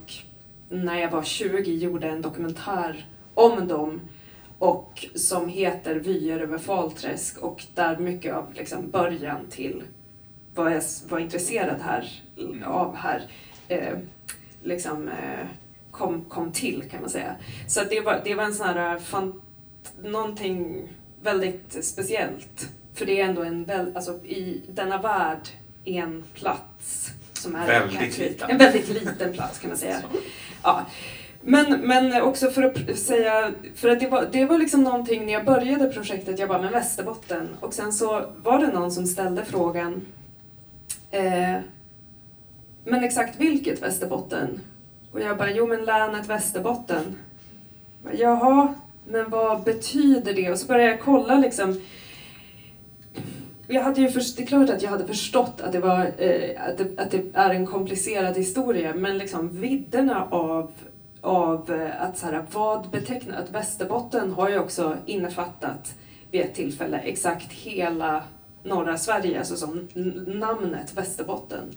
när 0.69 0.99
jag 1.01 1.11
var 1.11 1.23
20 1.23 1.75
gjorde 1.75 2.09
en 2.09 2.23
dokumentär 2.23 3.07
om 3.35 3.69
dem 3.69 4.01
och 4.59 5.07
som 5.15 5.49
heter 5.49 5.95
Vyer 5.95 6.41
över 6.41 6.59
Falträsk 6.59 7.39
och 7.39 7.65
där 7.75 7.97
mycket 7.97 8.35
av 8.35 8.55
liksom, 8.55 8.91
början 8.91 9.47
till 9.51 9.83
vad 10.55 10.73
jag 10.73 10.83
var 11.09 11.19
intresserad 11.19 11.81
här, 11.81 12.23
av 12.67 12.97
här 12.97 13.23
eh, 13.69 13.99
liksom, 14.63 15.09
eh, 15.09 15.47
kom, 15.91 16.25
kom 16.25 16.53
till 16.53 16.85
kan 16.91 17.01
man 17.01 17.11
säga. 17.11 17.35
Så 17.69 17.81
det, 17.91 18.01
var, 18.01 18.21
det 18.25 18.35
var 18.35 18.45
en 18.45 18.55
sån 18.55 18.67
här 18.67 18.99
fan, 18.99 19.43
någonting 20.03 20.89
väldigt 21.23 21.85
speciellt. 21.85 22.69
För 22.95 23.07
det 23.07 23.21
är 23.21 23.25
ändå 23.25 23.43
en 23.43 23.65
väl, 23.65 23.97
alltså, 23.97 24.13
i 24.25 24.63
denna 24.69 24.99
värld 25.03 25.49
en 25.85 26.25
plats 26.35 27.11
som 27.33 27.57
är 27.57 27.67
Väldigt 27.67 27.99
kanske- 27.99 28.23
liten. 28.29 28.51
En 28.51 28.59
väldigt 28.59 28.89
liten 28.89 29.33
plats 29.33 29.59
kan 29.59 29.69
man 29.71 29.79
säga. 29.79 29.97
Ja. 30.63 30.87
Men, 31.45 31.81
men 31.81 32.23
också 32.23 32.51
för 32.51 32.63
att 32.63 32.99
säga, 32.99 33.53
för 33.75 33.89
att 33.89 34.01
det 34.01 34.09
var, 34.09 34.29
det 34.33 34.45
var 34.45 34.59
liksom 34.59 34.83
någonting 34.83 35.27
när 35.27 35.33
jag 35.33 35.45
började 35.45 35.89
projektet, 35.89 36.39
jag 36.39 36.49
bara, 36.49 36.63
men 36.63 36.73
Västerbotten. 36.73 37.49
Och 37.61 37.75
sen 37.75 37.93
så 37.93 38.25
var 38.43 38.59
det 38.59 38.67
någon 38.67 38.91
som 38.91 39.07
ställde 39.07 39.45
frågan, 39.45 40.07
eh, 41.11 41.59
men 42.85 43.05
exakt 43.05 43.41
vilket 43.41 43.83
Västerbotten? 43.83 44.61
Och 45.13 45.21
jag 45.21 45.39
bara, 45.39 45.51
jo 45.51 45.67
men 45.67 45.85
länet 45.85 46.29
Västerbotten. 46.29 47.17
Jag 48.03 48.13
bara, 48.13 48.15
Jaha, 48.15 48.75
men 49.07 49.31
vad 49.31 49.63
betyder 49.63 50.35
det? 50.35 50.51
Och 50.51 50.59
så 50.59 50.67
började 50.67 50.91
jag 50.91 51.01
kolla 51.01 51.35
liksom, 51.35 51.81
jag 53.67 53.83
hade 53.83 54.01
ju 54.01 54.09
först, 54.09 54.37
det 54.37 54.43
är 54.43 54.47
klart 54.47 54.71
att 54.71 54.83
jag 54.83 54.91
hade 54.91 55.07
förstått 55.07 55.61
att 55.61 55.73
det, 55.73 55.79
var, 55.79 56.13
eh, 56.19 56.69
att, 56.69 56.79
det, 56.79 57.03
att 57.03 57.11
det 57.11 57.23
är 57.35 57.51
en 57.51 57.67
komplicerad 57.67 58.37
historia, 58.37 58.95
men 58.95 59.19
liksom 59.19 59.61
vidderna 59.61 60.29
av, 60.31 60.73
av 61.23 61.71
eh, 61.71 62.03
att 62.03 62.19
så 62.19 62.27
här, 62.27 62.45
vad 62.53 62.91
betecknar, 62.91 63.37
att 63.37 63.51
Västerbotten 63.51 64.33
har 64.33 64.49
ju 64.51 64.59
också 64.59 64.97
innefattat 65.07 65.95
vid 66.31 66.41
ett 66.41 66.55
tillfälle 66.55 66.99
exakt 66.99 67.53
hela 67.53 68.23
norra 68.63 68.99
Sverige, 68.99 69.39
alltså 69.39 69.57
som 69.57 69.89
namnet 70.27 70.95
Västerbotten. 70.95 71.77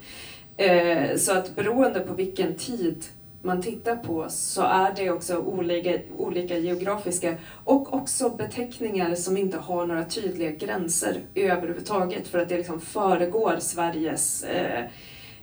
Eh, 0.57 1.17
så 1.17 1.37
att 1.37 1.55
beroende 1.55 1.99
på 1.99 2.13
vilken 2.13 2.55
tid 2.55 3.05
man 3.41 3.61
tittar 3.61 3.95
på 3.95 4.25
så 4.29 4.61
är 4.61 4.93
det 4.95 5.11
också 5.11 5.37
olika, 5.37 5.99
olika 6.17 6.57
geografiska 6.57 7.35
och 7.63 7.93
också 7.93 8.29
beteckningar 8.29 9.15
som 9.15 9.37
inte 9.37 9.57
har 9.57 9.85
några 9.85 10.05
tydliga 10.05 10.51
gränser 10.51 11.17
överhuvudtaget 11.35 12.27
för 12.27 12.39
att 12.39 12.49
det 12.49 12.57
liksom 12.57 12.81
föregår 12.81 13.57
Sveriges 13.59 14.43
eh, 14.43 14.85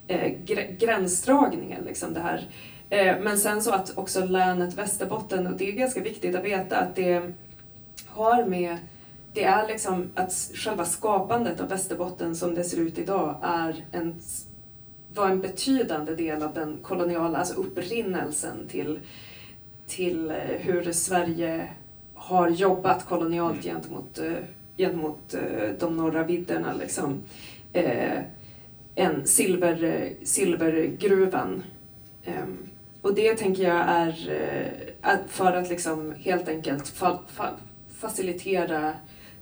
eh, 0.07 0.33
gr- 0.45 0.77
gränsdragningar. 0.79 1.81
Liksom 1.87 2.15
det 2.15 2.21
här. 2.21 2.49
Eh, 2.93 3.21
men 3.21 3.39
sen 3.39 3.63
så 3.63 3.73
att 3.73 3.99
också 3.99 4.25
länet 4.25 4.75
Västerbotten, 4.75 5.47
och 5.47 5.53
det 5.53 5.69
är 5.69 5.73
ganska 5.73 6.01
viktigt 6.01 6.37
att 6.37 6.45
veta 6.45 6.79
att 6.79 6.97
det 6.97 7.33
har 8.07 8.45
med 8.45 8.77
det 9.35 9.45
är 9.45 9.69
liksom 9.69 10.11
att 10.15 10.33
själva 10.55 10.85
skapandet 10.85 11.61
av 11.61 11.69
Västerbotten 11.69 12.37
som 12.37 12.55
det 12.55 12.65
ser 12.65 12.81
ut 12.81 12.99
idag 12.99 13.37
är 13.43 13.85
en, 13.93 14.21
var 15.15 15.29
en 15.29 15.41
betydande 15.41 16.15
del 16.15 16.43
av 16.43 16.55
den 16.55 16.79
koloniala, 16.83 17.39
alltså 17.39 17.55
upprinnelsen 17.55 18.69
till, 18.69 19.01
till 19.87 20.31
eh, 20.31 20.37
hur 20.59 20.93
Sverige 20.93 21.69
har 22.15 22.49
jobbat 22.49 23.07
kolonialt 23.07 23.63
gentemot, 23.63 24.19
eh, 24.19 24.33
gentemot 24.77 25.35
de 25.79 25.97
norra 25.97 26.25
vidderna. 26.25 26.73
Liksom. 26.73 27.23
En 28.95 29.27
silver, 29.27 30.13
silvergruvan. 30.25 31.63
Ehm, 32.25 32.69
och 33.03 33.15
det 33.15 33.35
tänker 33.35 33.63
jag 33.63 33.79
är 33.89 34.31
eh, 35.03 35.17
för 35.29 35.53
att 35.53 35.69
liksom 35.69 36.15
helt 36.19 36.49
enkelt 36.49 36.89
fa, 36.89 37.19
fa, 37.27 37.51
facilitera 37.99 38.93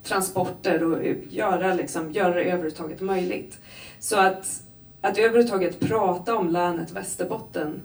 transporter 0.03 0.85
och 0.85 1.05
eh, 1.05 1.17
göra, 1.29 1.75
liksom, 1.75 2.13
göra 2.13 2.35
det 2.35 2.43
överhuvudtaget 2.43 3.01
möjligt. 3.01 3.59
Så 3.99 4.17
att, 4.21 4.63
att 5.01 5.19
överhuvudtaget 5.19 5.81
prata 5.81 6.37
om 6.37 6.49
länet 6.49 6.91
Västerbotten, 6.93 7.83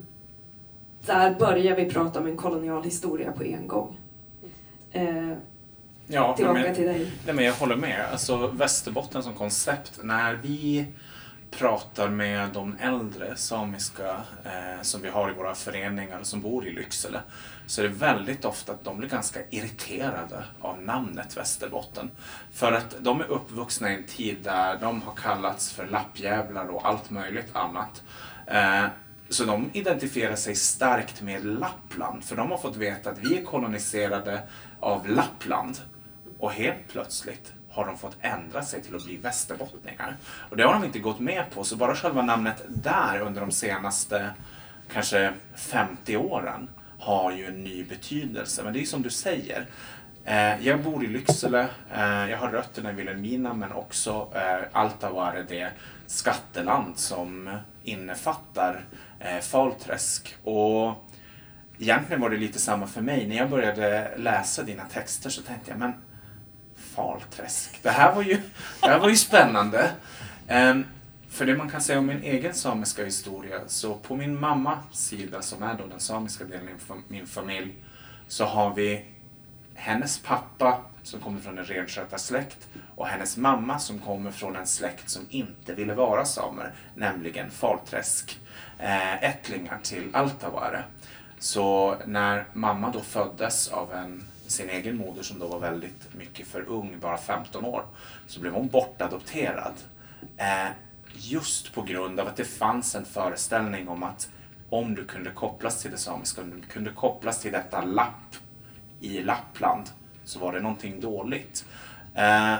där 1.06 1.34
börjar 1.34 1.76
vi 1.76 1.90
prata 1.90 2.20
om 2.20 2.26
en 2.26 2.36
kolonial 2.36 2.84
historia 2.84 3.32
på 3.32 3.44
en 3.44 3.68
gång. 3.68 3.96
Eh, 4.92 5.32
Ja, 6.08 6.36
tillbaka 6.36 6.60
men, 6.60 6.74
till 6.74 6.84
dig. 6.86 7.12
nej, 7.24 7.34
men 7.34 7.44
jag 7.44 7.52
håller 7.52 7.76
med. 7.76 8.04
Alltså 8.12 8.46
Västerbotten 8.46 9.22
som 9.22 9.34
koncept, 9.34 9.92
när 10.02 10.34
vi 10.42 10.86
pratar 11.50 12.08
med 12.08 12.50
de 12.52 12.76
äldre 12.80 13.36
samiska 13.36 14.22
eh, 14.44 14.82
som 14.82 15.02
vi 15.02 15.08
har 15.08 15.30
i 15.30 15.32
våra 15.32 15.54
föreningar 15.54 16.22
som 16.22 16.40
bor 16.40 16.66
i 16.66 16.72
Lycksele 16.72 17.20
så 17.66 17.80
är 17.80 17.88
det 17.88 17.94
väldigt 17.94 18.44
ofta 18.44 18.72
att 18.72 18.84
de 18.84 18.98
blir 18.98 19.08
ganska 19.08 19.40
irriterade 19.50 20.44
av 20.60 20.82
namnet 20.82 21.36
Västerbotten. 21.36 22.10
För 22.52 22.72
att 22.72 22.96
de 23.00 23.20
är 23.20 23.24
uppvuxna 23.24 23.92
i 23.92 23.94
en 23.94 24.04
tid 24.04 24.36
där 24.42 24.78
de 24.80 25.02
har 25.02 25.14
kallats 25.14 25.72
för 25.72 25.86
lappjävlar 25.86 26.68
och 26.68 26.88
allt 26.88 27.10
möjligt 27.10 27.56
annat. 27.56 28.02
Eh, 28.46 28.84
så 29.28 29.44
de 29.44 29.70
identifierar 29.72 30.36
sig 30.36 30.54
starkt 30.54 31.22
med 31.22 31.44
Lappland 31.44 32.24
för 32.24 32.36
de 32.36 32.50
har 32.50 32.58
fått 32.58 32.76
veta 32.76 33.10
att 33.10 33.18
vi 33.18 33.38
är 33.38 33.44
koloniserade 33.44 34.42
av 34.80 35.08
Lappland 35.08 35.78
och 36.38 36.52
helt 36.52 36.88
plötsligt 36.88 37.52
har 37.76 37.86
de 37.86 37.98
fått 37.98 38.16
ändra 38.20 38.62
sig 38.62 38.82
till 38.82 38.96
att 38.96 39.04
bli 39.04 39.16
västerbottningar. 39.16 40.16
Och 40.50 40.56
det 40.56 40.62
har 40.62 40.72
de 40.72 40.84
inte 40.84 40.98
gått 40.98 41.20
med 41.20 41.44
på, 41.54 41.64
så 41.64 41.76
bara 41.76 41.94
själva 41.94 42.22
namnet 42.22 42.64
där 42.68 43.20
under 43.20 43.40
de 43.40 43.50
senaste 43.50 44.30
kanske 44.92 45.32
50 45.54 46.16
åren 46.16 46.68
har 46.98 47.32
ju 47.32 47.46
en 47.46 47.64
ny 47.64 47.84
betydelse. 47.84 48.62
Men 48.62 48.72
det 48.72 48.78
är 48.78 48.80
ju 48.80 48.86
som 48.86 49.02
du 49.02 49.10
säger, 49.10 49.66
eh, 50.24 50.66
jag 50.66 50.82
bor 50.82 51.04
i 51.04 51.06
Lycksele. 51.06 51.68
Eh, 51.94 52.30
jag 52.30 52.38
har 52.38 52.48
rötterna 52.48 52.90
i 52.90 52.94
Vilhelmina 52.94 53.54
men 53.54 53.72
också 53.72 54.28
eh, 54.34 55.44
det 55.48 55.70
skatteland 56.06 56.98
som 56.98 57.58
innefattar 57.84 58.84
eh, 59.20 59.40
Falträsk. 59.40 60.36
Och 60.42 60.94
egentligen 61.78 62.20
var 62.20 62.30
det 62.30 62.36
lite 62.36 62.58
samma 62.58 62.86
för 62.86 63.00
mig. 63.00 63.26
När 63.26 63.36
jag 63.36 63.50
började 63.50 64.10
läsa 64.16 64.62
dina 64.62 64.84
texter 64.84 65.30
så 65.30 65.42
tänkte 65.42 65.70
jag, 65.70 65.78
men 65.78 65.92
Falträsk, 66.96 67.82
det 67.82 67.90
här 67.90 68.14
var 68.14 68.22
ju, 68.22 68.40
det 68.80 68.88
här 68.88 68.98
var 68.98 69.08
ju 69.08 69.16
spännande. 69.16 69.90
Um, 70.48 70.84
för 71.28 71.46
det 71.46 71.56
man 71.56 71.70
kan 71.70 71.80
säga 71.80 71.98
om 71.98 72.06
min 72.06 72.22
egen 72.22 72.54
samiska 72.54 73.04
historia, 73.04 73.60
så 73.66 73.94
på 73.94 74.16
min 74.16 74.40
mammas 74.40 74.78
sida, 74.90 75.42
som 75.42 75.62
är 75.62 75.74
då 75.74 75.86
den 75.86 76.00
samiska 76.00 76.44
delen 76.44 76.68
av 76.88 77.02
min 77.08 77.26
familj, 77.26 77.74
så 78.28 78.44
har 78.44 78.74
vi 78.74 79.04
hennes 79.74 80.18
pappa 80.18 80.80
som 81.02 81.20
kommer 81.20 81.40
från 81.40 81.58
en 81.58 81.64
renskötarsläkt 81.64 82.68
och 82.94 83.06
hennes 83.06 83.36
mamma 83.36 83.78
som 83.78 83.98
kommer 83.98 84.30
från 84.30 84.56
en 84.56 84.66
släkt 84.66 85.10
som 85.10 85.26
inte 85.30 85.74
ville 85.74 85.94
vara 85.94 86.24
samer, 86.24 86.74
nämligen 86.94 87.50
Falträsk 87.50 88.40
eh, 88.78 89.24
ättlingar 89.24 89.78
till 89.82 90.08
Altavare. 90.12 90.84
Så 91.38 91.96
när 92.06 92.44
mamma 92.52 92.90
då 92.90 93.00
föddes 93.00 93.68
av 93.68 93.92
en, 93.92 94.24
sin 94.50 94.70
egen 94.70 94.96
moder 94.96 95.22
som 95.22 95.38
då 95.38 95.46
var 95.46 95.58
väldigt 95.58 96.14
mycket 96.14 96.46
för 96.46 96.68
ung, 96.68 96.96
bara 97.00 97.18
15 97.18 97.64
år, 97.64 97.84
så 98.26 98.40
blev 98.40 98.52
hon 98.52 98.68
bortadopterad. 98.68 99.74
Eh, 100.36 100.68
just 101.12 101.74
på 101.74 101.82
grund 101.82 102.20
av 102.20 102.28
att 102.28 102.36
det 102.36 102.44
fanns 102.44 102.94
en 102.94 103.04
föreställning 103.04 103.88
om 103.88 104.02
att 104.02 104.28
om 104.70 104.94
du 104.94 105.04
kunde 105.04 105.30
kopplas 105.30 105.82
till 105.82 105.90
det 105.90 105.98
samiska, 105.98 106.42
om 106.42 106.60
du 106.60 106.66
kunde 106.66 106.90
kopplas 106.90 107.40
till 107.40 107.52
detta 107.52 107.84
lapp 107.84 108.36
i 109.00 109.22
Lappland, 109.22 109.90
så 110.24 110.38
var 110.38 110.52
det 110.52 110.60
någonting 110.60 111.00
dåligt. 111.00 111.64
Eh, 112.14 112.54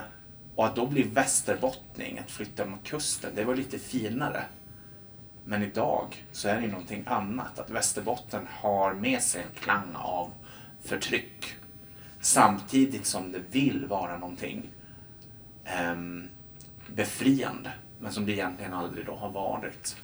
och 0.55 0.67
att 0.67 0.77
då 0.77 0.87
bli 0.87 1.03
västerbottning, 1.03 2.19
att 2.19 2.31
flytta 2.31 2.67
mot 2.67 2.85
kusten, 2.85 3.31
det 3.35 3.45
var 3.45 3.55
lite 3.55 3.79
finare. 3.79 4.45
Men 5.45 5.63
idag 5.63 6.25
så 6.33 6.49
är 6.49 6.61
det 6.61 6.67
någonting 6.67 7.05
annat. 7.07 7.59
Att 7.59 7.71
Västerbotten 7.71 8.47
har 8.51 8.95
med 8.95 9.23
sig 9.23 9.43
en 9.43 9.61
klang 9.61 9.95
av 9.95 10.31
förtryck. 10.85 11.57
Samtidigt 12.27 13.07
som 13.07 13.33
det 13.33 13.39
vill 13.51 13.87
vara 13.87 14.19
någonting 14.19 14.69
um, 15.91 16.29
befriande. 16.95 17.73
Men 17.99 18.13
som 18.13 18.27
det 18.27 18.33
egentligen 18.33 18.75
aldrig 18.75 19.07
då 19.07 19.15
har 19.15 19.31
varit. 19.31 19.97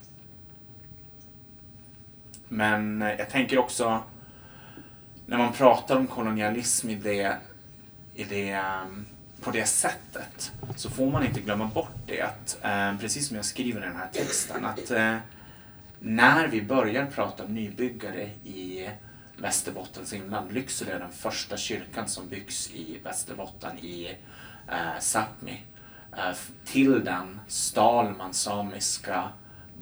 Men 2.48 3.02
eh, 3.02 3.12
jag 3.12 3.30
tänker 3.30 3.58
också 3.58 4.02
när 5.26 5.38
man 5.38 5.52
pratar 5.52 5.96
om 5.96 6.06
kolonialism 6.06 6.90
i 6.90 6.94
det, 6.94 7.36
i 8.14 8.24
det 8.24 8.50
ehm, 8.50 9.06
på 9.40 9.50
det 9.50 9.66
sättet 9.66 10.52
så 10.76 10.90
får 10.90 11.10
man 11.10 11.26
inte 11.26 11.40
glömma 11.40 11.66
bort 11.66 11.96
det 12.06 12.20
att, 12.20 12.58
eh, 12.62 12.98
precis 12.98 13.28
som 13.28 13.36
jag 13.36 13.44
skriver 13.44 13.80
i 13.80 13.84
den 13.84 13.96
här 13.96 14.08
texten, 14.12 14.64
att 14.64 14.90
eh, 14.90 15.16
när 16.00 16.48
vi 16.48 16.62
börjar 16.62 17.06
prata 17.06 17.44
nybyggare 17.46 18.30
i 18.44 18.88
Västerbottens 19.36 20.12
inland, 20.12 20.52
Lycksele 20.52 20.92
är 20.92 20.98
den 20.98 21.12
första 21.12 21.56
kyrkan 21.56 22.08
som 22.08 22.28
byggs 22.28 22.70
i 22.70 23.00
Västerbotten 23.04 23.78
i 23.78 24.16
eh, 24.68 24.98
Sápmi. 25.00 25.60
Eh, 26.16 26.36
till 26.64 27.04
den 27.04 27.40
stal 27.46 28.14
man 28.16 28.34
samiska 28.34 29.28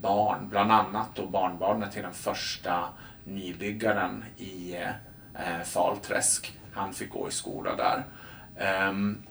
barn, 0.01 0.49
bland 0.49 0.73
annat 0.73 1.09
då 1.15 1.27
barnbarnet 1.27 1.93
till 1.93 2.03
den 2.03 2.15
första 2.15 2.89
nybyggaren 3.25 4.25
i 4.37 4.75
eh, 4.75 4.89
eh 5.35 5.63
Falträsk. 5.65 6.59
Han 6.73 6.93
fick 6.95 7.11
gå 7.11 7.29
i 7.29 7.33
skola 7.33 7.77
där. 7.77 8.05
Um, 8.89 9.23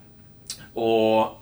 och 0.73 1.41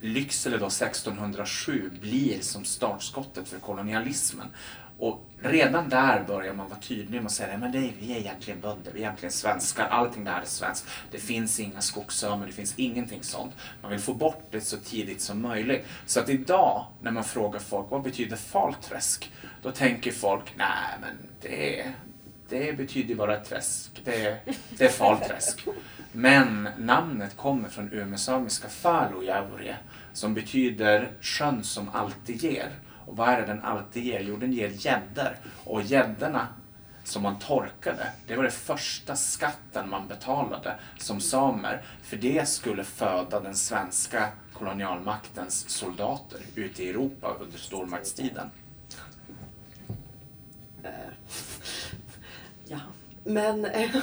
Lycksele 0.00 0.58
då 0.58 0.66
1607 0.66 1.90
blir 2.00 2.40
som 2.40 2.64
startskottet 2.64 3.48
för 3.48 3.58
kolonialismen. 3.58 4.46
Och 4.98 5.24
redan 5.42 5.88
där 5.88 6.24
börjar 6.24 6.54
man 6.54 6.68
vara 6.68 6.78
tydlig 6.80 7.20
med 7.20 7.26
att 7.26 7.32
säga 7.32 7.54
att 7.54 7.74
vi 7.74 8.12
är 8.12 8.16
egentligen 8.16 8.60
bönder, 8.60 8.92
vi 8.92 8.98
är 8.98 9.02
egentligen 9.02 9.32
svenskar, 9.32 9.88
allting 9.88 10.24
det 10.24 10.30
här 10.30 10.42
är 10.42 10.46
svenskt. 10.46 10.88
Det 11.10 11.18
finns 11.18 11.60
inga 11.60 11.80
skogssamer, 11.80 12.46
det 12.46 12.52
finns 12.52 12.74
ingenting 12.76 13.22
sånt. 13.22 13.52
Man 13.82 13.90
vill 13.90 14.00
få 14.00 14.14
bort 14.14 14.44
det 14.50 14.60
så 14.60 14.76
tidigt 14.76 15.20
som 15.20 15.42
möjligt. 15.42 15.86
Så 16.06 16.20
att 16.20 16.28
idag 16.28 16.86
när 17.02 17.10
man 17.10 17.24
frågar 17.24 17.60
folk 17.60 17.90
vad 17.90 18.02
betyder 18.02 18.36
Falträsk? 18.36 19.32
Då 19.62 19.70
tänker 19.70 20.12
folk, 20.12 20.54
nej 20.56 20.98
men 21.00 21.16
det, 21.40 21.92
det 22.48 22.76
betyder 22.76 23.14
bara 23.14 23.36
träsk, 23.44 24.02
det, 24.04 24.38
det 24.70 24.84
är 24.84 24.88
Falträsk. 24.88 25.66
Men 26.12 26.68
namnet 26.78 27.36
kommer 27.36 27.68
från 27.68 27.92
umesamiska 27.92 28.68
Falujaure 28.68 29.76
som 30.12 30.34
betyder 30.34 31.10
sjön 31.20 31.64
som 31.64 31.88
alltid 31.88 32.42
ger. 32.42 32.70
Och 33.08 33.16
vad 33.16 33.28
är 33.28 33.40
det 33.40 33.46
den 33.46 33.64
alltid 33.64 34.04
ger? 34.04 34.20
Jo, 34.20 34.36
den 34.36 34.52
ger 34.52 34.68
gäddor. 34.68 35.36
Och 35.64 35.82
gäddorna 35.82 36.48
som 37.04 37.22
man 37.22 37.38
torkade, 37.38 38.12
det 38.26 38.36
var 38.36 38.42
den 38.42 38.52
första 38.52 39.16
skatten 39.16 39.90
man 39.90 40.08
betalade 40.08 40.74
som 40.98 41.20
samer. 41.20 41.82
För 42.02 42.16
det 42.16 42.48
skulle 42.48 42.84
föda 42.84 43.40
den 43.40 43.54
svenska 43.54 44.28
kolonialmaktens 44.52 45.68
soldater 45.70 46.40
ute 46.54 46.82
i 46.82 46.88
Europa 46.88 47.36
under 47.40 47.58
stormaktstiden. 47.58 48.50
Uh, 50.84 50.90
ja, 52.64 52.80
men 53.24 53.64
uh, 53.64 53.70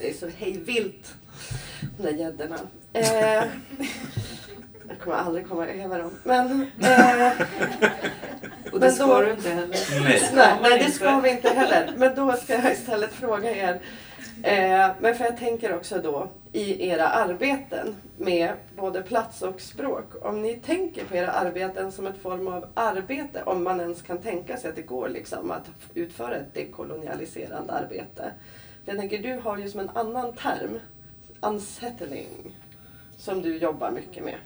det 0.00 0.10
är 0.10 0.14
så 0.14 0.28
hejvilt 0.28 1.14
de 1.96 2.02
där 2.02 2.12
gäddorna. 2.12 2.58
Eh, 2.92 3.04
jag 4.88 4.98
kommer 5.00 5.16
aldrig 5.16 5.48
komma 5.48 5.66
över 5.66 5.98
dem. 5.98 6.10
Men, 6.24 6.62
eh, 6.80 7.32
och 8.76 8.82
det 8.82 8.90
ska 8.90 9.20
du 9.20 9.30
inte 9.30 9.50
heller. 9.50 9.68
Nej. 10.02 10.30
Nej, 10.34 10.58
nej, 10.62 10.78
det 10.78 10.90
ska 10.90 11.20
vi 11.20 11.30
inte 11.30 11.48
heller. 11.48 11.92
Men 11.96 12.14
då 12.14 12.32
ska 12.32 12.52
jag 12.52 12.72
istället 12.72 13.12
fråga 13.12 13.56
er. 13.56 13.80
Eh, 14.42 14.90
men 15.00 15.14
för 15.14 15.24
jag 15.24 15.38
tänker 15.38 15.76
också 15.76 15.98
då 15.98 16.28
i 16.52 16.88
era 16.88 17.08
arbeten 17.08 17.96
med 18.16 18.52
både 18.76 19.02
plats 19.02 19.42
och 19.42 19.60
språk. 19.60 20.04
Om 20.22 20.42
ni 20.42 20.56
tänker 20.56 21.04
på 21.04 21.16
era 21.16 21.30
arbeten 21.30 21.92
som 21.92 22.06
ett 22.06 22.22
form 22.22 22.48
av 22.48 22.66
arbete, 22.74 23.42
om 23.42 23.64
man 23.64 23.80
ens 23.80 24.02
kan 24.02 24.18
tänka 24.18 24.56
sig 24.56 24.70
att 24.70 24.76
det 24.76 24.82
går 24.82 25.08
liksom 25.08 25.50
att 25.50 25.70
utföra 25.94 26.34
ett 26.34 26.54
dekolonialiserande 26.54 27.72
arbete. 27.72 28.32
Jag 28.84 28.98
tänker, 28.98 29.18
du 29.18 29.38
har 29.38 29.58
ju 29.58 29.70
som 29.70 29.80
en 29.80 29.90
annan 29.94 30.32
term 30.32 30.80
unsettling 31.40 32.56
som 33.18 33.42
du 33.42 33.56
jobbar 33.56 33.90
mycket 33.90 34.24
med? 34.24 34.36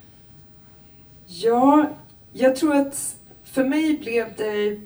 Ja, 1.26 1.86
jag 2.32 2.56
tror 2.56 2.76
att 2.76 3.16
för 3.52 3.64
mig 3.64 3.98
blev 3.98 4.26
det 4.36 4.80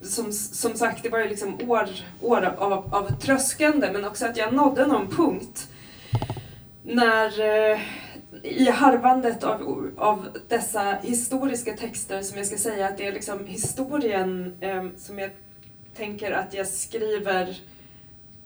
som, 0.00 0.32
som 0.32 0.74
sagt, 0.74 1.02
det 1.02 1.08
var 1.08 1.18
ju 1.18 1.28
liksom 1.28 1.70
år, 1.70 1.88
år 2.20 2.54
av, 2.58 2.94
av 2.94 3.20
tröskande 3.20 3.92
men 3.92 4.04
också 4.04 4.26
att 4.26 4.36
jag 4.36 4.54
nådde 4.54 4.86
någon 4.86 5.08
punkt 5.08 5.68
när 6.82 7.40
eh, 7.40 7.80
i 8.42 8.70
harvandet 8.70 9.44
av, 9.44 9.90
av 9.96 10.28
dessa 10.48 10.98
historiska 11.02 11.76
texter 11.76 12.22
som 12.22 12.38
jag 12.38 12.46
ska 12.46 12.56
säga 12.56 12.88
att 12.88 12.98
det 12.98 13.06
är 13.06 13.12
liksom 13.12 13.46
historien 13.46 14.56
eh, 14.60 14.86
som 14.96 15.18
jag 15.18 15.30
tänker 15.94 16.32
att 16.32 16.54
jag 16.54 16.68
skriver 16.68 17.56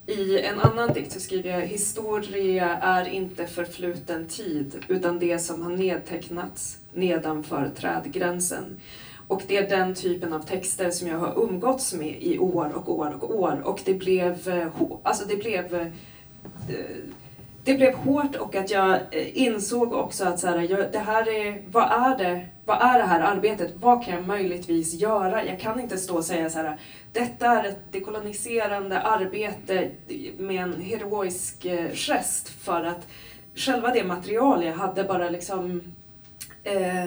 i 0.06 0.40
en 0.40 0.60
annan 0.60 0.92
dikt 0.92 1.12
så 1.12 1.20
skriver 1.20 1.50
jag 1.50 1.66
Historia 1.66 2.76
är 2.76 3.08
inte 3.08 3.46
förfluten 3.46 4.28
tid 4.28 4.84
utan 4.88 5.18
det 5.18 5.38
som 5.38 5.62
har 5.62 5.70
nedtecknats 5.70 6.78
nedanför 6.92 7.70
trädgränsen. 7.76 8.80
Och 9.30 9.42
det 9.46 9.56
är 9.56 9.68
den 9.68 9.94
typen 9.94 10.32
av 10.32 10.40
texter 10.40 10.90
som 10.90 11.08
jag 11.08 11.18
har 11.18 11.42
umgåtts 11.42 11.94
med 11.94 12.22
i 12.22 12.38
år 12.38 12.72
och 12.74 12.98
år 12.98 13.16
och 13.20 13.40
år. 13.40 13.62
Och 13.64 13.80
det 13.84 13.94
blev, 13.94 14.48
eh, 14.48 14.68
alltså 15.02 15.24
det 15.28 15.36
blev 15.36 15.74
eh, 15.74 15.86
det 17.64 17.74
blev 17.74 17.94
hårt 17.94 18.36
och 18.36 18.54
att 18.54 18.70
jag 18.70 18.92
eh, 18.92 19.38
insåg 19.38 19.92
också 19.92 20.24
att 20.24 20.40
så 20.40 20.46
här, 20.46 20.88
det 20.92 20.98
här 20.98 21.28
är, 21.28 21.62
vad 21.70 21.92
är 21.92 22.18
det, 22.18 22.46
vad 22.64 22.82
är 22.82 22.98
det 22.98 23.04
här 23.04 23.20
arbetet? 23.20 23.72
Vad 23.74 24.04
kan 24.04 24.14
jag 24.14 24.26
möjligtvis 24.26 24.94
göra? 24.94 25.44
Jag 25.44 25.60
kan 25.60 25.80
inte 25.80 25.96
stå 25.96 26.16
och 26.16 26.24
säga 26.24 26.50
så 26.50 26.58
här, 26.58 26.80
detta 27.12 27.46
är 27.46 27.68
ett 27.68 27.92
dekoloniserande 27.92 29.00
arbete 29.00 29.90
med 30.38 30.62
en 30.62 30.80
heroisk 30.80 31.66
gest 31.92 32.48
för 32.48 32.84
att 32.84 33.06
själva 33.54 33.88
det 33.88 34.04
material 34.04 34.64
jag 34.64 34.74
hade 34.74 35.04
bara 35.04 35.30
liksom 35.30 35.82
eh, 36.64 37.06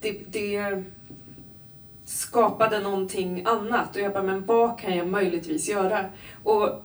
det, 0.00 0.12
det 0.32 0.84
skapade 2.10 2.80
någonting 2.80 3.42
annat 3.46 3.96
och 3.96 4.02
jag 4.02 4.12
bara, 4.12 4.22
men 4.22 4.46
vad 4.46 4.78
kan 4.78 4.96
jag 4.96 5.08
möjligtvis 5.08 5.68
göra? 5.68 6.04
Och 6.44 6.82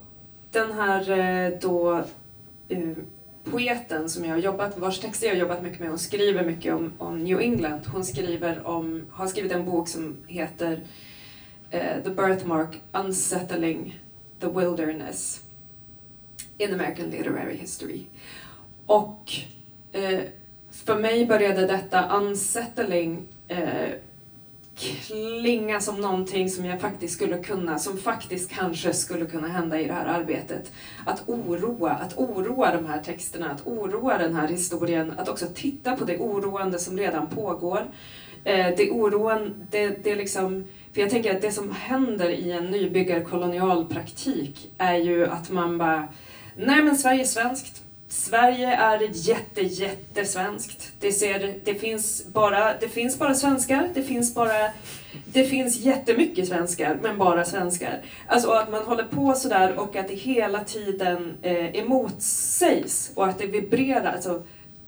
den 0.52 0.72
här 0.72 1.12
eh, 1.12 1.60
då 1.60 2.04
eh, 2.70 2.92
poeten 3.44 4.10
som 4.10 4.26
jag 4.26 4.32
har 4.32 4.38
jobbat, 4.38 4.78
vars 4.78 5.00
texter 5.00 5.28
jag 5.28 5.34
har 5.34 5.40
jobbat 5.40 5.64
mycket 5.64 5.80
med, 5.80 5.90
hon 5.90 6.00
skriver 6.00 6.46
mycket 6.46 6.74
om, 6.74 6.94
om 6.98 7.24
New 7.24 7.40
England. 7.40 7.82
Hon 7.88 8.06
skriver 8.06 8.68
om, 8.68 9.06
har 9.12 9.28
skrivit 9.28 9.52
en 9.52 9.66
bok 9.66 9.88
som 9.88 10.18
heter 10.28 10.84
eh, 11.70 12.04
The 12.04 12.10
Birthmark 12.10 12.82
Unsettling 12.92 14.00
the 14.40 14.48
Wilderness. 14.48 15.42
in 16.58 16.74
American 16.74 17.10
Literary 17.10 17.58
History. 17.58 18.06
Och 18.86 19.34
eh, 19.92 20.22
för 20.72 21.00
mig 21.00 21.26
började 21.26 21.68
detta 21.68 22.10
unsettling 22.18 23.28
eh, 23.48 23.90
klinga 24.76 25.80
som 25.80 26.02
någonting 26.02 26.50
som 26.50 26.66
jag 26.66 26.82
faktiskt 26.82 27.14
skulle 27.14 27.38
kunna, 27.38 27.80
som 27.80 27.98
faktiskt 27.98 28.52
kanske 28.52 28.94
skulle 28.94 29.26
kunna 29.26 29.48
hända 29.48 29.80
i 29.80 29.86
det 29.88 29.94
här 29.94 30.06
arbetet. 30.06 30.72
Att 31.06 31.30
oroa, 31.30 31.92
att 31.92 32.18
oroa 32.18 32.76
de 32.76 32.86
här 32.86 33.04
texterna, 33.04 33.52
att 33.52 33.68
oroa 33.68 34.18
den 34.18 34.36
här 34.36 34.48
historien, 34.48 35.14
att 35.18 35.30
också 35.30 35.46
titta 35.54 35.96
på 35.96 36.06
det 36.06 36.18
oroande 36.18 36.80
som 36.80 36.98
redan 36.98 37.28
pågår. 37.28 37.82
Eh, 38.44 38.68
det 38.78 38.92
oroande, 38.92 39.52
det, 39.72 40.04
det 40.04 40.16
liksom, 40.16 40.64
för 40.94 41.02
jag 41.02 41.10
tänker 41.10 41.36
att 41.36 41.42
det 41.42 41.52
som 41.52 41.72
händer 41.72 42.30
i 42.30 42.52
en 42.52 42.66
nybyggarkolonial 42.66 43.86
praktik 43.86 44.72
är 44.78 44.96
ju 44.96 45.26
att 45.26 45.50
man 45.50 45.78
bara, 45.78 46.08
nej 46.56 46.84
men 46.84 46.98
Sverige 46.98 47.22
är 47.22 47.26
svenskt, 47.26 47.85
Sverige 48.08 48.76
är 48.76 49.10
jätte, 49.14 49.62
jättesvenskt. 49.62 50.92
Det, 51.00 51.12
ser, 51.12 51.60
det, 51.64 51.76
finns 51.76 52.26
bara, 52.26 52.78
det 52.80 52.90
finns 52.90 53.20
bara 53.20 53.36
svenskar, 53.36 53.90
det 53.94 54.04
finns 54.04 54.36
bara 54.36 54.70
det 55.26 55.44
finns 55.44 55.80
jättemycket 55.80 56.48
svenskar, 56.48 57.00
men 57.02 57.18
bara 57.18 57.46
svenskar. 57.46 58.02
Alltså 58.28 58.52
att 58.52 58.72
man 58.72 58.84
håller 58.84 59.04
på 59.04 59.34
sådär 59.34 59.80
och 59.80 59.96
att 59.96 60.08
det 60.08 60.14
hela 60.14 60.64
tiden 60.64 61.38
eh, 61.42 61.80
emotsägs 61.80 63.12
och 63.16 63.28
att 63.28 63.38
det 63.38 63.48
vibrerar, 63.48 64.14
alltså 64.14 64.44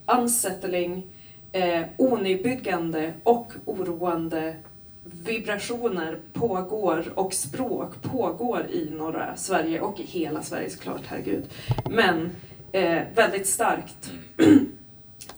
unsettling, 0.06 1.08
eh, 1.52 1.82
onybyggande 1.98 3.14
och 3.24 3.54
oroande 3.66 4.56
vibrationer 5.04 6.20
pågår 6.34 7.06
och 7.16 7.34
språk 7.34 8.02
pågår 8.02 8.66
i 8.72 8.90
norra 8.90 9.36
Sverige 9.36 9.82
och 9.82 10.00
i 10.00 10.04
hela 10.04 10.42
Sverige 10.42 10.70
såklart, 10.70 11.02
herregud. 11.08 11.44
Men 11.90 12.30
eh, 12.72 13.04
väldigt 13.16 13.48
starkt. 13.48 14.12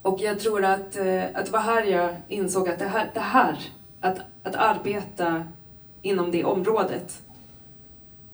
Och 0.01 0.19
jag 0.21 0.39
tror 0.39 0.65
att, 0.65 0.95
eh, 0.95 1.23
att 1.33 1.45
det 1.45 1.51
var 1.51 1.59
här 1.59 1.83
jag 1.83 2.15
insåg 2.27 2.69
att 2.69 2.79
det 2.79 2.87
här, 2.87 3.11
det 3.13 3.19
här 3.19 3.57
att, 4.01 4.19
att 4.43 4.55
arbeta 4.55 5.47
inom 6.01 6.31
det 6.31 6.43
området 6.43 7.21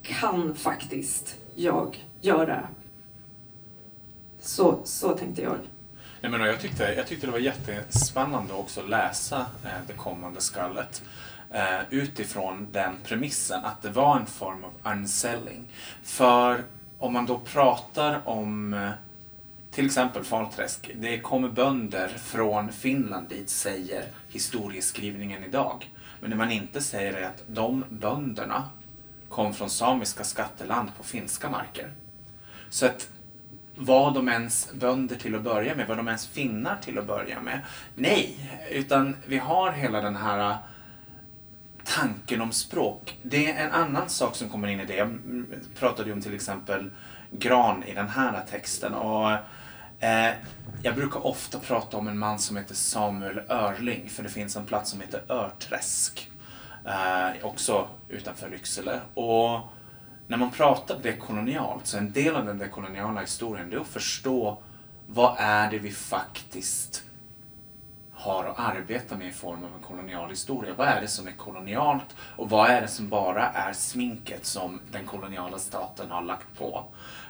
kan 0.01 0.55
faktiskt 0.55 1.37
jag 1.55 2.05
göra. 2.21 2.67
Så, 4.39 4.79
så 4.83 5.17
tänkte 5.17 5.41
jag. 5.41 5.57
Nej, 6.21 6.31
men 6.31 6.41
jag, 6.41 6.59
tyckte, 6.59 6.93
jag 6.93 7.07
tyckte 7.07 7.27
det 7.27 7.31
var 7.31 7.39
jättespännande 7.39 8.53
också 8.53 8.81
att 8.81 8.89
läsa 8.89 9.39
eh, 9.39 9.69
det 9.87 9.93
kommande 9.93 10.41
skallet 10.41 11.03
eh, 11.51 11.79
utifrån 11.89 12.67
den 12.71 12.95
premissen 13.03 13.65
att 13.65 13.81
det 13.81 13.89
var 13.89 14.19
en 14.19 14.25
form 14.25 14.63
av 14.63 14.91
unselling. 14.93 15.63
För 16.03 16.63
om 16.99 17.13
man 17.13 17.25
då 17.25 17.39
pratar 17.39 18.27
om 18.27 18.73
eh, 18.73 18.89
till 19.71 19.85
exempel 19.85 20.23
Falträsk. 20.23 20.91
Det 20.95 21.19
kommer 21.19 21.49
bönder 21.49 22.07
från 22.07 22.71
Finland 22.71 23.29
dit, 23.29 23.49
säger 23.49 24.05
historieskrivningen 24.29 25.43
idag. 25.43 25.91
Men 26.21 26.29
det 26.29 26.35
man 26.35 26.51
inte 26.51 26.81
säger 26.81 27.13
är 27.13 27.27
att 27.27 27.43
de 27.47 27.85
bönderna 27.89 28.69
kom 29.29 29.53
från 29.53 29.69
samiska 29.69 30.23
skatteland 30.23 30.89
på 30.97 31.03
finska 31.03 31.49
marker. 31.49 31.91
Så 32.69 32.85
att 32.85 33.09
var 33.75 34.11
de 34.11 34.29
ens 34.29 34.73
bönder 34.73 35.15
till 35.15 35.35
att 35.35 35.41
börja 35.41 35.75
med? 35.75 35.87
Var 35.87 35.95
de 35.95 36.07
ens 36.07 36.27
finnar 36.27 36.77
till 36.77 36.97
att 36.97 37.07
börja 37.07 37.41
med? 37.41 37.61
Nej, 37.95 38.51
utan 38.71 39.15
vi 39.25 39.37
har 39.37 39.71
hela 39.71 40.01
den 40.01 40.15
här 40.15 40.57
tanken 41.85 42.41
om 42.41 42.51
språk. 42.51 43.17
Det 43.23 43.51
är 43.51 43.65
en 43.65 43.71
annan 43.71 44.09
sak 44.09 44.35
som 44.35 44.49
kommer 44.49 44.67
in 44.67 44.79
i 44.79 44.85
det. 44.85 44.95
Jag 44.95 45.19
pratade 45.79 46.09
ju 46.09 46.13
om 46.13 46.21
till 46.21 46.35
exempel 46.35 46.91
gran 47.31 47.83
i 47.83 47.93
den 47.93 48.07
här 48.07 48.45
texten. 48.49 48.93
Och, 48.93 49.31
eh, 49.99 50.33
jag 50.83 50.95
brukar 50.95 51.25
ofta 51.27 51.59
prata 51.59 51.97
om 51.97 52.07
en 52.07 52.17
man 52.17 52.39
som 52.39 52.57
heter 52.57 52.75
Samuel 52.75 53.39
Örling, 53.49 54.09
för 54.09 54.23
det 54.23 54.29
finns 54.29 54.55
en 54.55 54.65
plats 54.65 54.91
som 54.91 55.01
heter 55.01 55.31
Örträsk, 55.31 56.31
eh, 56.85 57.45
också 57.45 57.87
utanför 58.09 58.49
Lycksele. 58.49 59.01
Och 59.13 59.59
när 60.27 60.37
man 60.37 60.51
pratar 60.51 60.99
dekolonialt, 61.03 61.87
så 61.87 61.97
en 61.97 62.11
del 62.11 62.35
av 62.35 62.45
den 62.45 62.57
dekoloniala 62.57 63.21
historien, 63.21 63.69
det 63.69 63.75
är 63.75 63.79
att 63.79 63.87
förstå 63.87 64.61
vad 65.07 65.35
är 65.39 65.71
det 65.71 65.79
vi 65.79 65.91
faktiskt 65.91 67.04
har 68.25 68.43
att 68.43 68.59
arbeta 68.59 69.17
med 69.17 69.27
i 69.27 69.31
form 69.31 69.63
av 69.63 69.69
en 69.75 69.81
kolonial 69.81 70.29
historia. 70.29 70.73
Vad 70.77 70.87
är 70.87 71.01
det 71.01 71.07
som 71.07 71.27
är 71.27 71.31
kolonialt 71.31 72.15
och 72.37 72.49
vad 72.49 72.69
är 72.69 72.81
det 72.81 72.87
som 72.87 73.09
bara 73.09 73.49
är 73.49 73.73
sminket 73.73 74.45
som 74.45 74.79
den 74.91 75.05
koloniala 75.05 75.59
staten 75.59 76.11
har 76.11 76.21
lagt 76.21 76.57
på? 76.57 76.83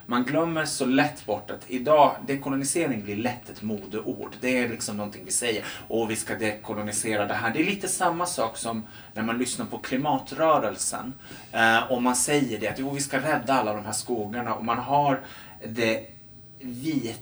Man 0.06 0.24
glömmer 0.24 0.66
så 0.66 0.86
lätt 0.86 1.26
bort 1.26 1.52
att 1.52 1.70
idag, 1.70 2.16
dekolonisering 2.28 3.04
blir 3.04 3.16
lätt 3.16 3.50
ett 3.50 3.62
modeord. 3.62 4.36
Det 4.42 4.58
är 4.58 4.70
liksom 4.70 4.98
någonting 4.98 5.26
vi 5.26 5.32
säger, 5.32 5.66
och 5.88 6.12
vi 6.12 6.16
ska 6.16 6.36
dekolonisera 6.36 7.26
det 7.26 7.34
här. 7.34 7.54
Det 7.54 7.60
är 7.60 7.66
lite 7.66 7.88
samma 7.88 8.26
sak 8.26 8.58
som 8.58 8.88
när 9.14 9.24
man 9.24 9.38
lyssnar 9.38 9.66
på 9.66 9.78
klimatrörelsen. 9.78 11.14
Eh, 11.52 11.92
och 11.92 12.04
man 12.04 12.16
säger 12.16 12.60
det 12.60 12.68
att 12.68 12.80
jo, 12.80 12.90
vi 12.90 13.02
ska 13.02 13.18
rädda 13.18 13.54
alla 13.54 13.74
de 13.74 13.86
här 13.86 13.92
skogarna 13.92 14.54
och 14.54 14.66
man 14.66 14.78
har 14.78 15.22
det 15.68 16.16
vita, 16.60 17.20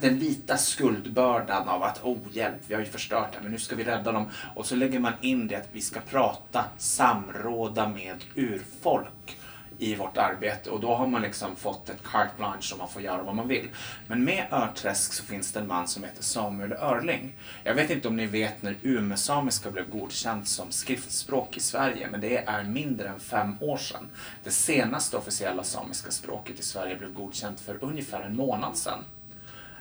den 0.00 0.18
vita 0.18 0.56
skuldbördan 0.56 1.68
av 1.68 1.82
att 1.82 2.04
oh 2.04 2.18
hjälp, 2.32 2.60
vi 2.66 2.74
har 2.74 2.80
ju 2.80 2.86
förstört 2.86 3.32
det, 3.32 3.38
men 3.42 3.52
nu 3.52 3.58
ska 3.58 3.76
vi 3.76 3.84
rädda 3.84 4.12
dem. 4.12 4.28
Och 4.54 4.66
så 4.66 4.76
lägger 4.76 4.98
man 4.98 5.12
in 5.20 5.48
det 5.48 5.56
att 5.56 5.68
vi 5.72 5.80
ska 5.80 6.00
prata, 6.00 6.64
samråda 6.78 7.88
med 7.88 8.24
urfolk 8.34 9.38
i 9.78 9.94
vårt 9.94 10.16
arbete 10.16 10.70
och 10.70 10.80
då 10.80 10.94
har 10.94 11.06
man 11.06 11.22
liksom 11.22 11.56
fått 11.56 11.88
ett 11.88 12.02
carte 12.02 12.32
blanche 12.36 12.72
och 12.72 12.78
man 12.78 12.88
får 12.88 13.02
göra 13.02 13.22
vad 13.22 13.34
man 13.34 13.48
vill. 13.48 13.68
Men 14.06 14.24
med 14.24 14.46
Örträsk 14.52 15.12
så 15.12 15.24
finns 15.24 15.52
det 15.52 15.60
en 15.60 15.66
man 15.66 15.88
som 15.88 16.04
heter 16.04 16.22
Samuel 16.22 16.72
Örling. 16.72 17.36
Jag 17.64 17.74
vet 17.74 17.90
inte 17.90 18.08
om 18.08 18.16
ni 18.16 18.26
vet 18.26 18.62
när 18.62 18.76
umesamiska 18.82 19.70
blev 19.70 19.90
godkänt 19.90 20.48
som 20.48 20.70
skriftspråk 20.70 21.56
i 21.56 21.60
Sverige, 21.60 22.08
men 22.10 22.20
det 22.20 22.36
är 22.36 22.64
mindre 22.64 23.08
än 23.08 23.20
fem 23.20 23.56
år 23.60 23.76
sedan. 23.76 24.08
Det 24.44 24.50
senaste 24.50 25.16
officiella 25.16 25.64
samiska 25.64 26.10
språket 26.10 26.60
i 26.60 26.62
Sverige 26.62 26.96
blev 26.96 27.12
godkänt 27.12 27.60
för 27.60 27.84
ungefär 27.84 28.20
en 28.20 28.36
månad 28.36 28.76
sedan. 28.76 29.04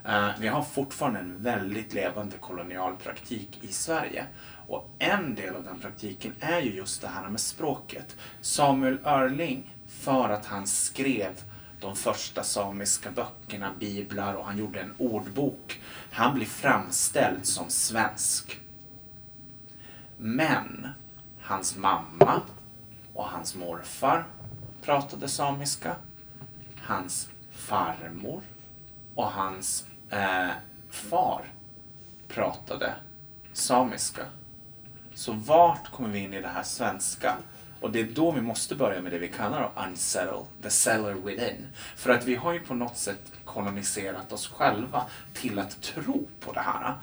Eh, 0.08 0.30
vi 0.40 0.48
har 0.48 0.64
fortfarande 0.64 1.20
en 1.20 1.44
väldigt 1.44 1.94
levande 1.94 2.38
kolonial 2.38 2.96
praktik 2.96 3.60
i 3.62 3.68
Sverige. 3.68 4.26
Och 4.68 4.90
en 5.00 5.36
del 5.36 5.56
av 5.56 5.64
den 5.64 5.80
praktiken 5.80 6.34
är 6.40 6.62
ju 6.62 6.76
just 6.76 7.02
det 7.02 7.08
här 7.08 7.30
med 7.30 7.40
språket. 7.40 8.18
Samuel 8.42 8.98
Örling 9.06 9.76
för 9.88 10.30
att 10.30 10.46
han 10.46 10.68
skrev 10.68 11.42
de 11.80 11.96
första 11.96 12.44
samiska 12.44 13.12
böckerna, 13.12 13.74
biblar 13.80 14.34
och 14.34 14.46
han 14.46 14.58
gjorde 14.58 14.80
en 14.80 14.94
ordbok. 14.98 15.82
Han 16.12 16.36
blir 16.36 16.46
framställd 16.46 17.46
som 17.46 17.70
svensk. 17.70 18.60
Men 20.18 20.88
hans 21.42 21.76
mamma 21.76 22.42
och 23.14 23.26
hans 23.26 23.56
morfar 23.56 24.26
pratade 24.82 25.28
samiska. 25.28 25.96
Hans 26.76 27.30
farmor 27.52 28.42
och 29.16 29.32
hans 29.32 29.86
eh, 30.10 30.50
far 30.90 31.42
pratade 32.28 32.94
samiska. 33.54 34.26
Så 35.14 35.32
vart 35.32 35.92
kommer 35.92 36.10
vi 36.10 36.20
in 36.20 36.34
i 36.34 36.42
det 36.42 36.48
här 36.48 36.64
svenska? 36.64 37.38
Och 37.82 37.92
det 37.92 38.00
är 38.00 38.04
då 38.04 38.32
vi 38.32 38.42
måste 38.42 38.76
börja 38.76 39.02
med 39.02 39.12
det 39.12 39.18
vi 39.18 39.28
kallar 39.28 39.72
unsettle, 39.88 40.46
the 40.62 40.70
seller 40.70 41.14
within. 41.14 41.68
För 41.96 42.10
att 42.10 42.26
vi 42.26 42.36
har 42.36 42.54
ju 42.54 42.60
på 42.60 42.74
något 42.74 42.98
sätt 42.98 43.32
koloniserat 43.46 44.32
oss 44.32 44.48
själva 44.48 45.06
till 45.34 45.60
att 45.60 45.82
tro 45.82 46.28
på 46.40 46.52
det 46.52 46.60
här. 46.60 46.96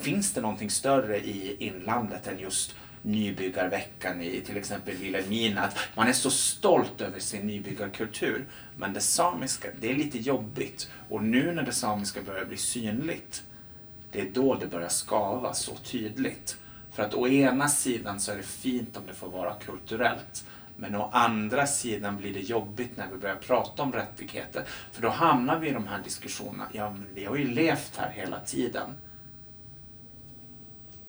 Finns 0.00 0.32
det 0.32 0.40
någonting 0.40 0.70
större 0.70 1.18
i 1.18 1.56
inlandet 1.58 2.26
än 2.26 2.38
just 2.38 2.74
nybyggarveckan 3.06 4.22
i 4.22 4.40
till 4.40 4.56
exempel 4.56 4.96
Vilhelmina. 4.96 5.60
Att 5.62 5.78
man 5.94 6.08
är 6.08 6.12
så 6.12 6.30
stolt 6.30 7.00
över 7.00 7.20
sin 7.20 7.46
nybyggarkultur. 7.46 8.46
Men 8.76 8.92
det 8.92 9.00
samiska, 9.00 9.68
det 9.80 9.90
är 9.90 9.94
lite 9.94 10.18
jobbigt. 10.18 10.90
Och 11.08 11.22
nu 11.22 11.52
när 11.52 11.62
det 11.62 11.72
samiska 11.72 12.22
börjar 12.22 12.44
bli 12.44 12.56
synligt, 12.56 13.42
det 14.12 14.20
är 14.20 14.30
då 14.30 14.54
det 14.54 14.66
börjar 14.66 14.88
skava 14.88 15.54
så 15.54 15.76
tydligt. 15.76 16.56
För 16.92 17.02
att 17.02 17.14
å 17.14 17.28
ena 17.28 17.68
sidan 17.68 18.20
så 18.20 18.32
är 18.32 18.36
det 18.36 18.42
fint 18.42 18.96
om 18.96 19.02
det 19.06 19.14
får 19.14 19.30
vara 19.30 19.54
kulturellt. 19.54 20.44
Men 20.76 20.94
å 20.94 21.10
andra 21.12 21.66
sidan 21.66 22.16
blir 22.16 22.34
det 22.34 22.40
jobbigt 22.40 22.96
när 22.96 23.08
vi 23.12 23.16
börjar 23.16 23.36
prata 23.36 23.82
om 23.82 23.92
rättigheter. 23.92 24.64
För 24.92 25.02
då 25.02 25.08
hamnar 25.08 25.58
vi 25.58 25.68
i 25.68 25.72
de 25.72 25.86
här 25.86 26.02
diskussionerna. 26.02 26.68
Ja, 26.72 26.90
men 26.90 27.06
vi 27.14 27.24
har 27.24 27.36
ju 27.36 27.44
levt 27.44 27.96
här 27.96 28.10
hela 28.10 28.40
tiden. 28.40 28.90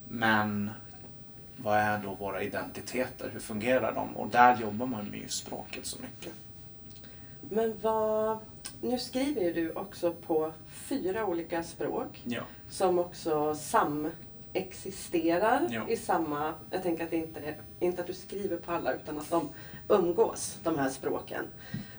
Men 0.08 0.70
vad 1.62 1.78
är 1.78 1.98
då 1.98 2.14
våra 2.14 2.42
identiteter? 2.42 3.30
Hur 3.32 3.40
fungerar 3.40 3.94
de? 3.94 4.16
Och 4.16 4.28
där 4.28 4.56
jobbar 4.56 4.86
man 4.86 5.04
med 5.10 5.30
språket 5.30 5.86
så 5.86 5.98
mycket. 6.02 6.32
Men 7.50 7.74
vad... 7.82 8.38
Nu 8.82 8.98
skriver 8.98 9.52
du 9.54 9.72
också 9.72 10.12
på 10.12 10.52
fyra 10.68 11.26
olika 11.26 11.62
språk. 11.62 12.22
Ja. 12.24 12.42
Som 12.70 12.98
också 12.98 13.54
sam 13.54 14.08
existerar 14.52 15.66
Ja. 15.70 15.88
i 15.88 15.96
samma... 15.96 16.54
Jag 16.70 16.82
tänker 16.82 17.04
att 17.04 17.10
det 17.10 17.16
inte 17.16 17.40
är 17.40 17.56
inte 17.80 18.00
att 18.00 18.06
du 18.06 18.14
skriver 18.14 18.56
på 18.56 18.72
alla 18.72 18.92
utan 18.92 19.18
att 19.18 19.30
de 19.30 19.48
umgås, 19.88 20.58
de 20.62 20.78
här 20.78 20.88
språken. 20.88 21.44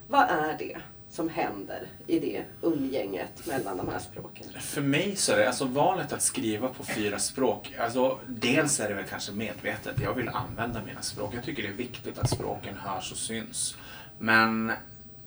Vad 0.07 0.29
är 0.29 0.57
det? 0.57 0.77
Som 1.09 1.29
händer 1.29 1.87
i 2.07 2.19
det 2.19 2.43
umgänget 2.61 3.47
mellan 3.47 3.77
de 3.77 3.89
här 3.89 3.99
språken? 3.99 4.45
För 4.59 4.81
mig 4.81 5.15
så 5.15 5.33
är 5.33 5.37
det 5.37 5.47
alltså 5.47 5.65
valet 5.65 6.13
att 6.13 6.21
skriva 6.21 6.67
på 6.67 6.83
fyra 6.83 7.19
språk. 7.19 7.73
Alltså, 7.79 8.19
dels 8.27 8.79
är 8.79 8.89
det 8.89 8.95
väl 8.95 9.05
kanske 9.05 9.31
medvetet. 9.31 10.01
Jag 10.01 10.13
vill 10.13 10.29
använda 10.29 10.81
mina 10.85 11.01
språk. 11.01 11.33
Jag 11.35 11.43
tycker 11.43 11.63
det 11.63 11.69
är 11.69 11.73
viktigt 11.73 12.17
att 12.17 12.29
språken 12.29 12.75
hörs 12.75 13.11
och 13.11 13.17
syns. 13.17 13.77
Men 14.19 14.71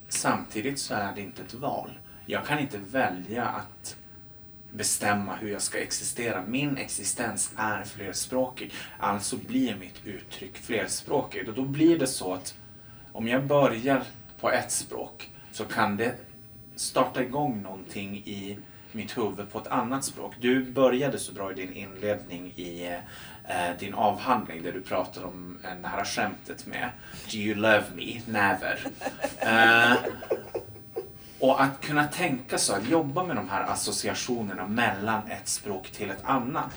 samtidigt 0.09 0.79
så 0.79 0.95
är 0.95 1.15
det 1.15 1.21
inte 1.21 1.43
ett 1.43 1.55
val. 1.55 1.91
Jag 2.27 2.47
kan 2.47 2.59
inte 2.59 2.79
välja 2.79 3.45
att 3.45 3.97
bestämma 4.71 5.37
hur 5.37 5.49
jag 5.49 5.63
ska 5.63 5.79
existera. 5.79 6.43
Min 6.47 6.77
existens 6.77 7.53
är 7.57 7.85
flerspråkig. 7.85 8.73
Alltså 8.99 9.37
blir 9.37 9.77
mitt 9.77 10.07
uttryck 10.07 10.59
flerspråkigt. 10.59 11.49
Och 11.49 11.55
då 11.55 11.65
blir 11.65 11.99
det 11.99 12.07
så 12.07 12.35
att 12.35 12.55
om 13.13 13.29
jag 13.29 13.47
börjar 13.47 14.03
på 14.41 14.51
ett 14.51 14.73
språk 14.73 15.32
så 15.53 15.65
kan 15.65 15.97
det 15.97 16.15
starta 16.77 17.23
igång 17.23 17.63
någonting 17.63 18.17
i 18.17 18.59
mitt 18.93 19.19
huvud 19.19 19.53
på 19.53 19.59
ett 19.59 19.67
annat 19.67 20.05
språk. 20.05 20.35
Du 20.41 20.73
började 20.73 21.19
så 21.19 21.33
bra 21.33 21.53
i 21.53 21.55
din 21.55 21.73
inledning 21.73 22.53
i 22.57 22.99
eh, 23.45 23.79
din 23.79 23.95
avhandling 23.95 24.63
där 24.63 24.73
du 24.73 24.81
pratade 24.81 25.27
om 25.27 25.59
eh, 25.65 25.77
det 25.83 25.89
här 25.89 26.05
skämtet 26.05 26.67
med 26.67 26.89
Do 27.31 27.37
you 27.37 27.55
love 27.55 27.85
me? 27.95 28.21
Never. 28.27 28.79
Eh, 29.39 29.97
och 31.39 31.63
att 31.63 31.81
kunna 31.81 32.05
tänka 32.05 32.59
så, 32.59 32.75
att 32.75 32.89
jobba 32.89 33.25
med 33.25 33.37
de 33.37 33.49
här 33.49 33.63
associationerna 33.63 34.67
mellan 34.67 35.31
ett 35.31 35.49
språk 35.49 35.91
till 35.91 36.11
ett 36.11 36.25
annat. 36.25 36.71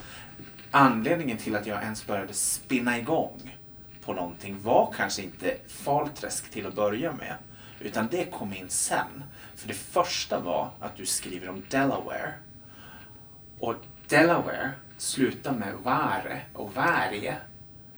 Anledningen 0.72 1.38
till 1.38 1.56
att 1.56 1.68
jag 1.68 1.84
ens 1.84 2.08
började 2.08 2.34
spinna 2.34 2.98
igång 2.98 3.58
på 4.06 4.14
någonting 4.14 4.62
var 4.62 4.94
kanske 4.98 5.22
inte 5.22 5.58
Falträsk 5.68 6.52
till 6.52 6.68
att 6.68 6.76
börja 6.76 7.12
med. 7.12 7.36
Utan 7.80 8.08
det 8.08 8.26
kom 8.26 8.54
in 8.54 8.70
sen. 8.70 9.24
För 9.56 9.68
det 9.68 9.74
första 9.74 10.40
var 10.40 10.70
att 10.80 10.96
du 10.96 11.06
skriver 11.06 11.50
om 11.50 11.64
Delaware. 11.70 12.34
Och 13.60 13.76
Delaware 14.08 14.72
slutar 14.98 15.52
med 15.52 15.74
vare 15.84 16.42
och 16.54 16.76
varje 16.76 17.38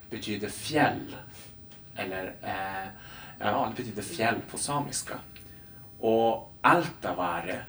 betyder 0.10 0.50
fjäll. 0.50 1.16
Eller 1.96 2.36
eh, 2.42 2.88
ja, 3.40 3.74
det 3.76 3.84
betyder 3.84 4.02
fjäll 4.02 4.42
på 4.52 4.58
samiska. 4.58 5.20
Och 6.00 6.54
Altavare 6.62 7.66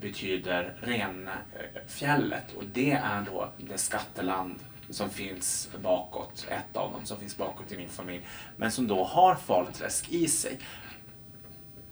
betyder 0.00 0.76
renfjället 0.80 2.52
eh, 2.52 2.56
och 2.56 2.64
det 2.72 2.90
är 2.92 3.22
då 3.22 3.48
det 3.56 3.78
skatteland 3.78 4.58
som 4.90 5.10
finns 5.10 5.68
bakåt, 5.82 6.46
ett 6.50 6.76
av 6.76 6.92
dem 6.92 7.04
som 7.04 7.18
finns 7.18 7.36
bakåt 7.36 7.72
i 7.72 7.76
min 7.76 7.88
familj, 7.88 8.26
men 8.56 8.70
som 8.70 8.86
då 8.86 9.04
har 9.04 9.34
Falträsk 9.34 10.10
i 10.10 10.28
sig. 10.28 10.58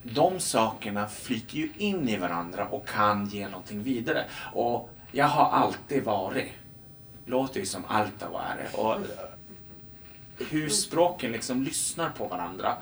De 0.02 0.40
sakerna 0.40 1.08
flyter 1.08 1.56
ju 1.56 1.70
in 1.76 2.08
i 2.08 2.16
varandra 2.16 2.68
och 2.68 2.88
kan 2.88 3.26
ge 3.26 3.48
någonting 3.48 3.82
vidare. 3.82 4.24
Och 4.52 4.90
jag 5.12 5.26
har 5.26 5.50
alltid 5.50 6.04
varit, 6.04 6.52
låter 7.26 7.60
ju 7.60 7.66
som 7.66 7.84
Altavare. 7.88 8.66
Och 8.72 8.96
hur 10.50 10.68
språken 10.68 11.32
liksom 11.32 11.62
lyssnar 11.62 12.10
på 12.10 12.28
varandra. 12.28 12.76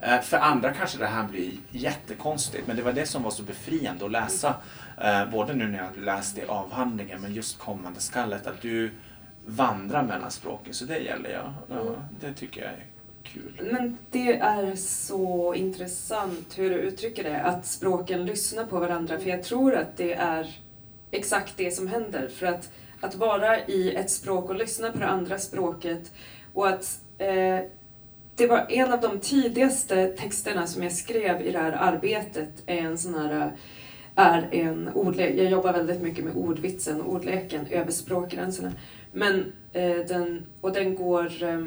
Eh, 0.00 0.20
för 0.20 0.36
andra 0.36 0.72
kanske 0.72 0.98
det 0.98 1.06
här 1.06 1.24
blir 1.24 1.52
jättekonstigt, 1.70 2.66
men 2.66 2.76
det 2.76 2.82
var 2.82 2.92
det 2.92 3.06
som 3.06 3.22
var 3.22 3.30
så 3.30 3.42
befriande 3.42 4.04
att 4.04 4.10
läsa. 4.10 4.54
Eh, 5.00 5.30
både 5.30 5.54
nu 5.54 5.68
när 5.68 5.78
jag 5.78 6.04
läste 6.04 6.40
i 6.40 6.44
avhandlingen, 6.44 7.20
men 7.20 7.34
just 7.34 7.58
kommande 7.58 8.00
skallet, 8.00 8.46
att 8.46 8.60
du 8.60 8.90
vandrar 9.46 10.02
mellan 10.02 10.30
språken. 10.30 10.74
Så 10.74 10.84
det 10.84 10.98
gäller 10.98 11.30
jag. 11.30 11.54
Ja, 11.68 11.94
det 12.20 12.32
tycker 12.32 12.60
jag 12.60 12.70
är 12.70 12.84
kul. 13.24 13.68
Men 13.72 13.98
det 14.10 14.36
är 14.36 14.76
så 14.76 15.54
intressant 15.54 16.58
hur 16.58 16.70
du 16.70 16.76
uttrycker 16.76 17.24
det, 17.24 17.40
att 17.40 17.66
språken 17.66 18.26
lyssnar 18.26 18.64
på 18.64 18.78
varandra. 18.78 19.18
För 19.18 19.30
jag 19.30 19.42
tror 19.42 19.74
att 19.74 19.96
det 19.96 20.14
är 20.14 20.58
exakt 21.10 21.56
det 21.56 21.70
som 21.70 21.88
händer. 21.88 22.28
För 22.28 22.46
att, 22.46 22.70
att 23.00 23.14
vara 23.14 23.66
i 23.66 23.94
ett 23.94 24.10
språk 24.10 24.50
och 24.50 24.56
lyssna 24.56 24.92
på 24.92 24.98
det 24.98 25.08
andra 25.08 25.38
språket 25.38 26.12
och 26.52 26.68
att 26.68 27.00
eh, 27.18 27.60
det 28.36 28.46
var 28.46 28.66
en 28.68 28.92
av 28.92 29.00
de 29.00 29.20
tidigaste 29.20 30.06
texterna 30.06 30.66
som 30.66 30.82
jag 30.82 30.92
skrev 30.92 31.42
i 31.42 31.52
det 31.52 31.58
här 31.58 31.72
arbetet 31.72 32.62
är 32.66 32.78
en 32.78 32.98
sån 32.98 33.14
här 33.14 33.52
är 34.16 34.48
en 34.50 34.88
ordlek. 34.94 35.34
Jag 35.36 35.50
jobbar 35.50 35.72
väldigt 35.72 36.02
mycket 36.02 36.24
med 36.24 36.36
ordvitsen 36.36 37.00
och 37.00 37.14
ordleken 37.14 37.66
över 37.70 37.90
språkgränserna. 37.90 38.72
Men 39.12 39.52
eh, 39.72 39.96
den, 40.08 40.46
och 40.60 40.72
den 40.72 40.94
går 40.94 41.42
eh, 41.42 41.64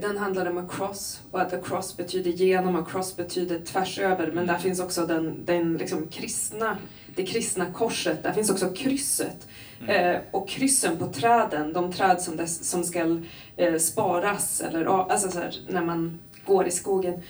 den 0.00 0.18
handlar 0.18 0.50
om 0.50 0.58
across 0.58 1.20
och 1.30 1.40
att 1.40 1.52
across 1.52 1.96
betyder 1.96 2.30
genom, 2.30 2.76
across 2.76 3.16
betyder 3.16 3.58
tvärs 3.58 3.98
över 3.98 4.32
men 4.32 4.46
där 4.46 4.58
finns 4.58 4.80
också 4.80 5.06
den, 5.06 5.44
den 5.44 5.76
liksom 5.76 6.06
kristna, 6.06 6.76
det 7.14 7.26
kristna 7.26 7.72
korset, 7.72 8.22
där 8.22 8.32
finns 8.32 8.50
också 8.50 8.68
krysset. 8.68 9.46
Mm. 9.80 10.14
Eh, 10.14 10.20
och 10.30 10.48
kryssen 10.48 10.96
på 10.98 11.06
träden, 11.06 11.72
de 11.72 11.92
träd 11.92 12.20
som, 12.20 12.36
des, 12.36 12.70
som 12.70 12.84
ska 12.84 13.20
eh, 13.56 13.76
sparas 13.76 14.60
eller 14.60 15.10
alltså 15.10 15.30
så 15.30 15.38
här, 15.38 15.54
när 15.68 15.84
man 15.84 16.18
går 16.46 16.66
i 16.66 16.70
skogen. 16.70 17.22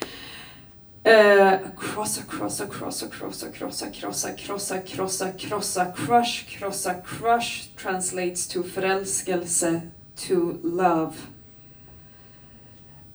Uh, 1.06 1.58
crossa, 1.78 2.22
crossa, 2.28 2.66
crossa, 2.66 3.06
crossa, 3.06 3.46
crossa, 3.48 3.86
crossa, 3.90 4.32
crossa, 4.32 4.82
crossa, 4.82 5.32
crossa, 5.38 5.92
crush, 5.96 6.58
crossa, 6.58 6.94
crush 7.04 7.68
translates 7.76 8.48
to 8.48 8.62
förälskelse, 8.62 9.80
to 10.16 10.58
love. 10.62 11.12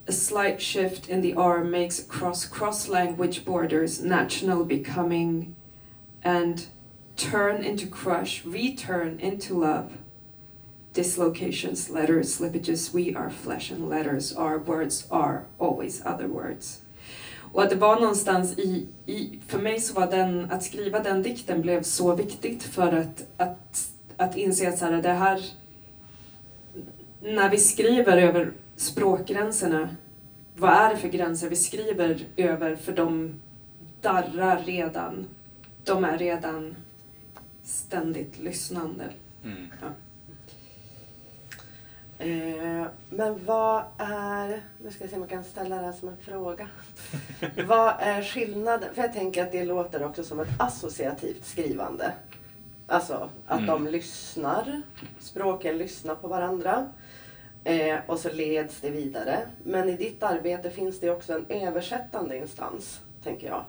A 0.08 0.12
slight 0.12 0.60
shift 0.60 1.08
in 1.08 1.20
the 1.20 1.34
R 1.34 1.62
makes 1.62 2.02
cross 2.02 2.44
cross 2.44 2.88
language 2.88 3.44
borders 3.44 4.02
national 4.02 4.64
becoming 4.64 5.54
and 6.24 6.66
turn 7.16 7.62
into 7.62 7.86
crush, 7.86 8.44
return 8.44 9.20
into 9.20 9.54
love. 9.54 9.98
Dislocations, 10.92 11.88
letters, 11.88 12.38
slippages, 12.38 12.92
we 12.92 13.14
are 13.14 13.30
flesh 13.30 13.70
and 13.70 13.88
letters, 13.88 14.32
our 14.32 14.58
words 14.58 15.06
are 15.10 15.46
always 15.58 16.02
other 16.04 16.28
words. 16.28 16.80
Och 17.52 17.62
att 17.62 17.70
det 17.70 17.76
var 17.76 18.00
någonstans 18.00 18.58
i, 18.58 18.88
i, 19.06 19.38
för 19.46 19.58
mig 19.58 19.80
så 19.80 19.94
var 19.94 20.06
den, 20.06 20.50
att 20.50 20.62
skriva 20.62 20.98
den 20.98 21.22
dikten 21.22 21.62
blev 21.62 21.82
så 21.82 22.14
viktigt 22.14 22.62
för 22.62 22.92
att, 22.92 23.24
att, 23.36 23.90
att 24.16 24.36
inse 24.36 24.68
att 24.68 24.78
så 24.78 24.84
här, 24.84 25.02
det 25.02 25.08
här, 25.08 25.40
när 27.20 27.50
vi 27.50 27.58
skriver 27.58 28.16
över 28.16 28.52
språkgränserna, 28.82 29.96
vad 30.56 30.70
är 30.70 30.90
det 30.90 30.96
för 30.96 31.08
gränser 31.08 31.48
vi 31.48 31.56
skriver 31.56 32.26
över 32.36 32.76
för 32.76 32.92
de 32.92 33.40
darrar 34.00 34.58
redan, 34.58 35.26
de 35.84 36.04
är 36.04 36.18
redan 36.18 36.76
ständigt 37.62 38.38
lyssnande. 38.38 39.04
Mm. 39.44 39.72
Ja. 39.80 39.88
Eh, 42.24 42.86
men 43.10 43.44
vad 43.44 43.84
är, 43.98 44.62
nu 44.84 44.90
ska 44.90 45.04
jag 45.04 45.10
se 45.10 45.16
om 45.16 45.22
jag 45.22 45.30
kan 45.30 45.44
ställa 45.44 45.76
det 45.76 45.82
här 45.82 45.92
som 45.92 46.08
en 46.08 46.16
fråga. 46.16 46.68
vad 47.66 47.94
är 47.98 48.22
skillnaden? 48.22 48.94
För 48.94 49.02
jag 49.02 49.12
tänker 49.12 49.42
att 49.42 49.52
det 49.52 49.64
låter 49.64 50.04
också 50.04 50.24
som 50.24 50.40
ett 50.40 50.60
associativt 50.60 51.44
skrivande. 51.44 52.12
Alltså 52.86 53.30
att 53.46 53.60
mm. 53.60 53.66
de 53.66 53.86
lyssnar, 53.86 54.82
språken 55.18 55.78
lyssnar 55.78 56.14
på 56.14 56.28
varandra. 56.28 56.88
Eh, 57.64 57.98
och 58.06 58.18
så 58.18 58.30
leds 58.32 58.80
det 58.80 58.90
vidare. 58.90 59.38
Men 59.64 59.88
i 59.88 59.96
ditt 59.96 60.22
arbete 60.22 60.70
finns 60.70 61.00
det 61.00 61.10
också 61.10 61.32
en 61.32 61.46
översättande 61.48 62.36
instans, 62.36 63.00
tänker 63.24 63.46
jag. 63.46 63.64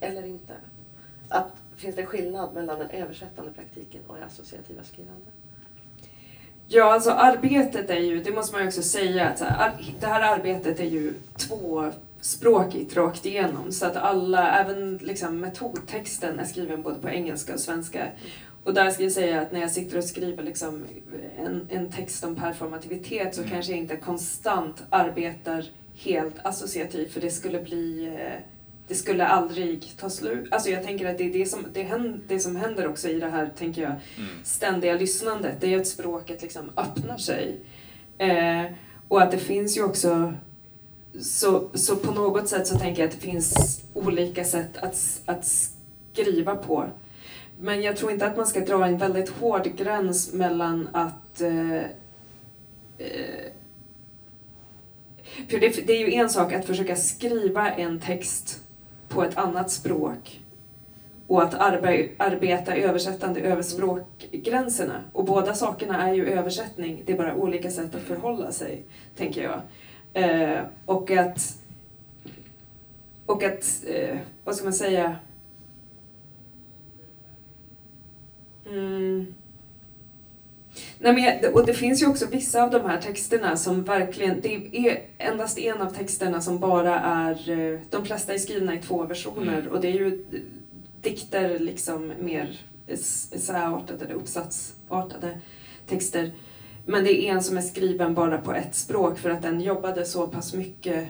Eller 0.00 0.26
inte? 0.26 0.52
Att, 1.28 1.52
finns 1.76 1.96
det 1.96 2.06
skillnad 2.06 2.54
mellan 2.54 2.78
den 2.78 2.90
översättande 2.90 3.52
praktiken 3.52 4.00
och 4.06 4.16
det 4.16 4.24
associativa 4.24 4.84
skrivandet? 4.84 5.34
Ja, 6.68 6.92
alltså 6.92 7.10
arbetet 7.10 7.90
är 7.90 8.00
ju, 8.00 8.22
det 8.22 8.32
måste 8.32 8.52
man 8.52 8.62
ju 8.62 8.68
också 8.68 8.82
säga, 8.82 9.28
att 9.28 9.80
det 10.00 10.06
här 10.06 10.36
arbetet 10.36 10.80
är 10.80 10.84
ju 10.84 11.14
tvåspråkigt 11.36 12.96
rakt 12.96 13.26
igenom. 13.26 13.72
Så 13.72 13.86
att 13.86 13.96
alla, 13.96 14.60
även 14.60 14.96
liksom 14.96 15.40
metodtexten 15.40 16.38
är 16.38 16.44
skriven 16.44 16.82
både 16.82 16.98
på 16.98 17.08
engelska 17.08 17.54
och 17.54 17.60
svenska. 17.60 18.06
Och 18.66 18.74
där 18.74 18.90
ska 18.90 19.02
jag 19.02 19.12
säga 19.12 19.40
att 19.40 19.52
när 19.52 19.60
jag 19.60 19.70
sitter 19.70 19.98
och 19.98 20.04
skriver 20.04 20.42
liksom 20.42 20.84
en, 21.38 21.68
en 21.70 21.90
text 21.90 22.24
om 22.24 22.36
performativitet 22.36 23.34
så 23.34 23.40
mm. 23.40 23.52
kanske 23.52 23.72
jag 23.72 23.78
inte 23.78 23.96
konstant 23.96 24.82
arbetar 24.90 25.64
helt 25.96 26.34
associativt 26.42 27.12
för 27.12 27.20
det 27.20 27.30
skulle 27.30 27.60
bli 27.60 28.06
eh, 28.06 28.42
det 28.88 28.94
skulle 28.94 29.26
aldrig 29.26 29.92
ta 29.96 30.10
slut. 30.10 30.52
Alltså 30.52 30.70
jag 30.70 30.82
tänker 30.82 31.10
att 31.10 31.18
det 31.18 31.24
är 31.24 31.32
det 31.32 31.46
som, 31.46 31.66
det, 31.72 31.82
händer, 31.82 32.20
det 32.28 32.40
som 32.40 32.56
händer 32.56 32.88
också 32.88 33.08
i 33.08 33.20
det 33.20 33.28
här, 33.28 33.50
tänker 33.58 33.82
jag, 33.82 33.90
mm. 33.90 34.30
ständiga 34.44 34.94
lyssnandet. 34.94 35.60
Det 35.60 35.74
är 35.74 35.80
att 35.80 35.86
språket 35.86 36.42
liksom 36.42 36.70
öppnar 36.76 37.16
sig. 37.16 37.60
Eh, 38.18 38.64
och 39.08 39.22
att 39.22 39.30
det 39.30 39.38
finns 39.38 39.76
ju 39.76 39.84
också, 39.84 40.34
så, 41.20 41.68
så 41.74 41.96
på 41.96 42.12
något 42.12 42.48
sätt 42.48 42.66
så 42.66 42.78
tänker 42.78 43.02
jag 43.02 43.08
att 43.08 43.14
det 43.14 43.26
finns 43.26 43.82
olika 43.94 44.44
sätt 44.44 44.76
att, 44.76 45.20
att 45.26 45.44
skriva 46.12 46.56
på. 46.56 46.86
Men 47.60 47.82
jag 47.82 47.96
tror 47.96 48.12
inte 48.12 48.26
att 48.26 48.36
man 48.36 48.46
ska 48.46 48.60
dra 48.60 48.86
en 48.86 48.98
väldigt 48.98 49.28
hård 49.28 49.76
gräns 49.76 50.32
mellan 50.32 50.88
att 50.92 51.40
eh, 51.40 51.82
eh, 52.98 53.52
för 55.48 55.60
det, 55.60 55.86
det, 55.86 55.92
är 55.92 56.08
ju 56.08 56.12
en 56.12 56.30
sak 56.30 56.52
att 56.52 56.64
försöka 56.64 56.96
skriva 56.96 57.70
en 57.70 58.00
text 58.00 58.60
på 59.08 59.24
ett 59.24 59.36
annat 59.36 59.70
språk 59.70 60.40
och 61.26 61.42
att 61.42 61.54
arbe 61.54 62.08
arbeta 62.16 62.76
översättande 62.76 63.40
över 63.40 63.62
språkgränserna. 63.62 65.00
Och 65.12 65.24
båda 65.24 65.54
sakerna 65.54 66.08
är 66.08 66.14
ju 66.14 66.26
översättning, 66.26 67.02
det 67.06 67.12
är 67.12 67.16
bara 67.16 67.34
olika 67.34 67.70
sätt 67.70 67.94
att 67.94 68.02
förhålla 68.02 68.52
sig, 68.52 68.82
tänker 69.16 69.42
jag. 69.42 69.60
Eh, 70.12 70.60
och 70.86 71.10
att, 71.10 71.58
och 73.26 73.42
att 73.42 73.84
eh, 73.86 74.16
vad 74.44 74.54
ska 74.54 74.64
man 74.64 74.72
säga, 74.72 75.16
mm. 78.68 79.34
Nej, 80.98 81.12
men, 81.42 81.54
och 81.54 81.66
det 81.66 81.74
finns 81.74 82.02
ju 82.02 82.06
också 82.06 82.26
vissa 82.26 82.62
av 82.62 82.70
de 82.70 82.84
här 82.84 83.00
texterna 83.00 83.56
som 83.56 83.84
verkligen, 83.84 84.40
det 84.40 84.54
är 84.72 85.02
endast 85.18 85.58
en 85.58 85.80
av 85.80 85.90
texterna 85.90 86.40
som 86.40 86.58
bara 86.58 87.00
är, 87.00 87.50
eh, 87.50 87.80
de 87.90 88.04
flesta 88.04 88.34
är 88.34 88.38
skrivna 88.38 88.74
i 88.74 88.78
två 88.78 89.04
versioner 89.04 89.58
Mm. 89.58 89.72
och 89.72 89.80
det 89.80 89.88
är 89.88 89.92
ju 89.92 90.24
dikter 91.02 91.58
liksom 91.58 92.12
mer 92.20 92.60
essäartade 92.86 94.04
eller 94.04 94.14
uppsatsartade 94.14 95.38
texter. 95.86 96.32
Men 96.86 97.04
det 97.04 97.22
är 97.22 97.32
en 97.32 97.42
som 97.42 97.56
är 97.56 97.62
skriven 97.62 98.14
bara 98.14 98.38
på 98.38 98.52
ett 98.52 98.74
språk 98.74 99.18
för 99.18 99.30
att 99.30 99.42
den 99.42 99.60
jobbade 99.60 100.04
så 100.04 100.26
pass 100.26 100.54
mycket 100.54 101.08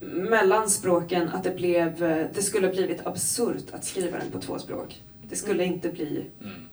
mellan 0.00 0.70
språken 0.70 1.28
att 1.28 1.44
det, 1.44 1.56
blev, 1.56 1.98
det 2.34 2.42
skulle 2.42 2.68
blivit 2.68 3.06
absurt 3.06 3.64
att 3.72 3.84
skriva 3.84 4.18
den 4.18 4.30
på 4.30 4.40
två 4.40 4.58
språk. 4.58 5.02
Det 5.28 5.36
skulle 5.36 5.64
inte 5.64 5.88
bli 5.88 6.26
Mm. 6.40 6.68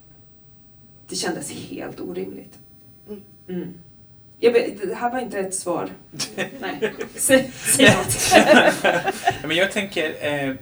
det 1.10 1.16
kändes 1.16 1.52
helt 1.52 1.99
orimligt. 1.99 2.60
Mm. 3.08 3.22
Mm. 3.49 3.74
Jag 4.39 4.52
vet, 4.52 4.82
det 4.89 4.95
här 4.95 5.12
var 5.12 5.20
inte 5.20 5.39
ett 5.39 5.56
svar. 5.56 5.89
Nej, 6.60 6.93
säg 7.16 7.52
något. 7.80 8.34
Men 9.43 9.58
jag 9.58 9.72
tänker, 9.72 10.16
eh, 10.26 10.56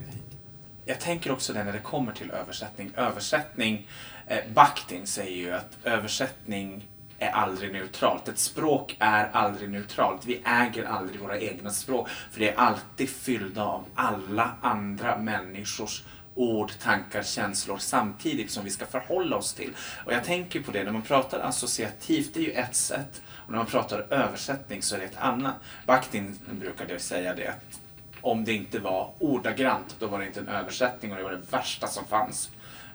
jag 0.86 1.00
tänker 1.00 1.32
också 1.32 1.54
det 1.54 1.64
när 1.64 1.74
det 1.74 1.80
kommer 1.80 2.12
till 2.12 2.32
översättning. 2.32 2.92
Översättning, 2.96 3.88
eh, 4.28 4.38
Bakhtin 4.54 5.08
säger 5.08 5.38
ju 5.38 5.54
att 5.54 5.78
översättning 5.84 6.88
är 7.20 7.32
aldrig 7.32 7.72
neutralt. 7.74 8.28
Ett 8.28 8.40
språk 8.40 8.96
är 9.00 9.30
aldrig 9.32 9.70
neutralt. 9.70 10.26
Vi 10.26 10.42
äger 10.46 10.84
aldrig 10.86 11.20
våra 11.20 11.40
egna 11.40 11.70
språk. 11.70 12.10
För 12.32 12.40
det 12.40 12.50
är 12.50 12.56
alltid 12.56 13.10
fyllda 13.10 13.64
av 13.64 13.86
alla 13.96 14.52
andra 14.62 15.18
människors 15.18 16.04
ord, 16.40 16.72
tankar, 16.80 17.24
känslor 17.24 17.78
samtidigt 17.78 18.52
som 18.52 18.64
vi 18.64 18.70
ska 18.70 18.86
förhålla 18.86 19.36
oss 19.36 19.54
till. 19.54 19.74
Och 20.06 20.14
jag 20.14 20.24
tänker 20.24 20.60
på 20.60 20.72
det, 20.72 20.84
när 20.84 20.92
man 20.92 21.02
pratar 21.02 21.40
associativt, 21.40 22.34
det 22.34 22.40
är 22.40 22.44
ju 22.44 22.52
ett 22.52 22.76
sätt. 22.76 23.22
Och 23.30 23.52
när 23.52 23.58
man 23.58 23.66
pratar 23.66 24.06
översättning 24.10 24.82
så 24.82 24.96
är 24.96 25.00
det 25.00 25.06
ett 25.06 25.18
annat. 25.18 25.56
Bakhtin 25.86 26.40
brukade 26.52 27.00
säga 27.00 27.36
det 27.36 27.48
att 27.48 27.80
om 28.22 28.46
det 28.46 28.54
inte 28.54 28.80
var 28.80 29.14
ordagrant, 29.20 29.96
då 30.00 30.08
var 30.08 30.20
det 30.20 30.26
inte 30.26 30.40
en 30.40 30.48
översättning 30.48 31.12
och 31.12 31.18
det 31.18 31.24
var 31.24 31.32
det 31.32 31.52
värsta 31.52 31.88
som 31.88 32.06
fanns. 32.06 32.50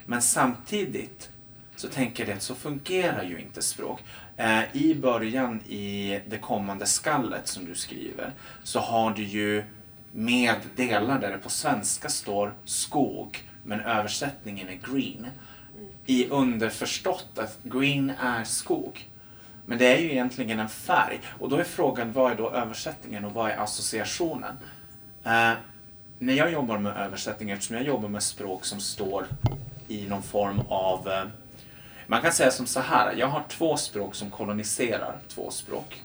Men 0.07 0.23
samtidigt 0.23 1.31
så 1.77 1.89
tänker 1.89 2.23
jag 2.23 2.29
det 2.29 2.37
att 2.37 2.43
så 2.43 2.55
fungerar 2.55 3.23
ju 3.23 3.41
inte 3.41 3.63
språk. 3.63 4.01
Eh, 4.37 4.77
I 4.77 4.95
början 4.95 5.61
i 5.61 6.21
det 6.27 6.39
kommande 6.39 6.87
skallet 6.87 7.49
som 7.49 7.65
du 7.65 7.75
skriver 7.75 8.33
så 8.63 8.81
har 8.81 9.11
du 9.11 9.23
ju 9.23 9.65
med 10.15 10.57
delar 10.77 11.19
där 11.19 11.31
det 11.31 11.39
på 11.39 11.51
svenska 11.51 12.09
står 12.09 12.55
skog 12.65 13.49
men 13.63 13.81
översättningen 13.81 14.69
är 14.69 14.93
green. 14.93 15.27
I 16.07 16.29
underförstått 16.29 17.39
att 17.39 17.59
green 17.63 18.11
är 18.11 18.45
skog. 18.45 19.09
Men 19.67 19.79
det 19.79 19.87
är 19.87 19.99
ju 19.99 20.11
egentligen 20.11 20.61
en 20.61 20.69
färg. 20.69 21.21
Och 21.39 21.49
då 21.49 21.57
är 21.57 21.65
frågan 21.65 22.13
vad 22.13 22.33
är 22.33 22.37
då 22.37 22.51
översättningen 22.51 23.25
och 23.25 23.33
vad 23.33 23.51
är 23.51 23.57
associationen? 23.57 24.57
Eh, 25.25 25.53
när 26.19 26.35
jag 26.35 26.53
jobbar 26.53 26.79
med 26.79 26.97
översättning, 26.97 27.51
eftersom 27.51 27.77
jag 27.77 27.87
jobbar 27.87 28.09
med 28.09 28.23
språk 28.23 28.65
som 28.65 28.81
står 28.81 29.27
i 29.89 30.07
någon 30.07 30.23
form 30.23 30.61
av... 30.69 31.09
Eh, 31.09 31.25
man 32.07 32.23
kan 32.23 32.33
säga 32.33 32.51
som 32.51 32.67
så 32.67 32.81
här, 32.81 33.15
jag 33.17 33.27
har 33.27 33.43
två 33.49 33.77
språk 33.77 34.15
som 34.15 34.31
koloniserar 34.31 35.19
två 35.29 35.51
språk. 35.51 36.03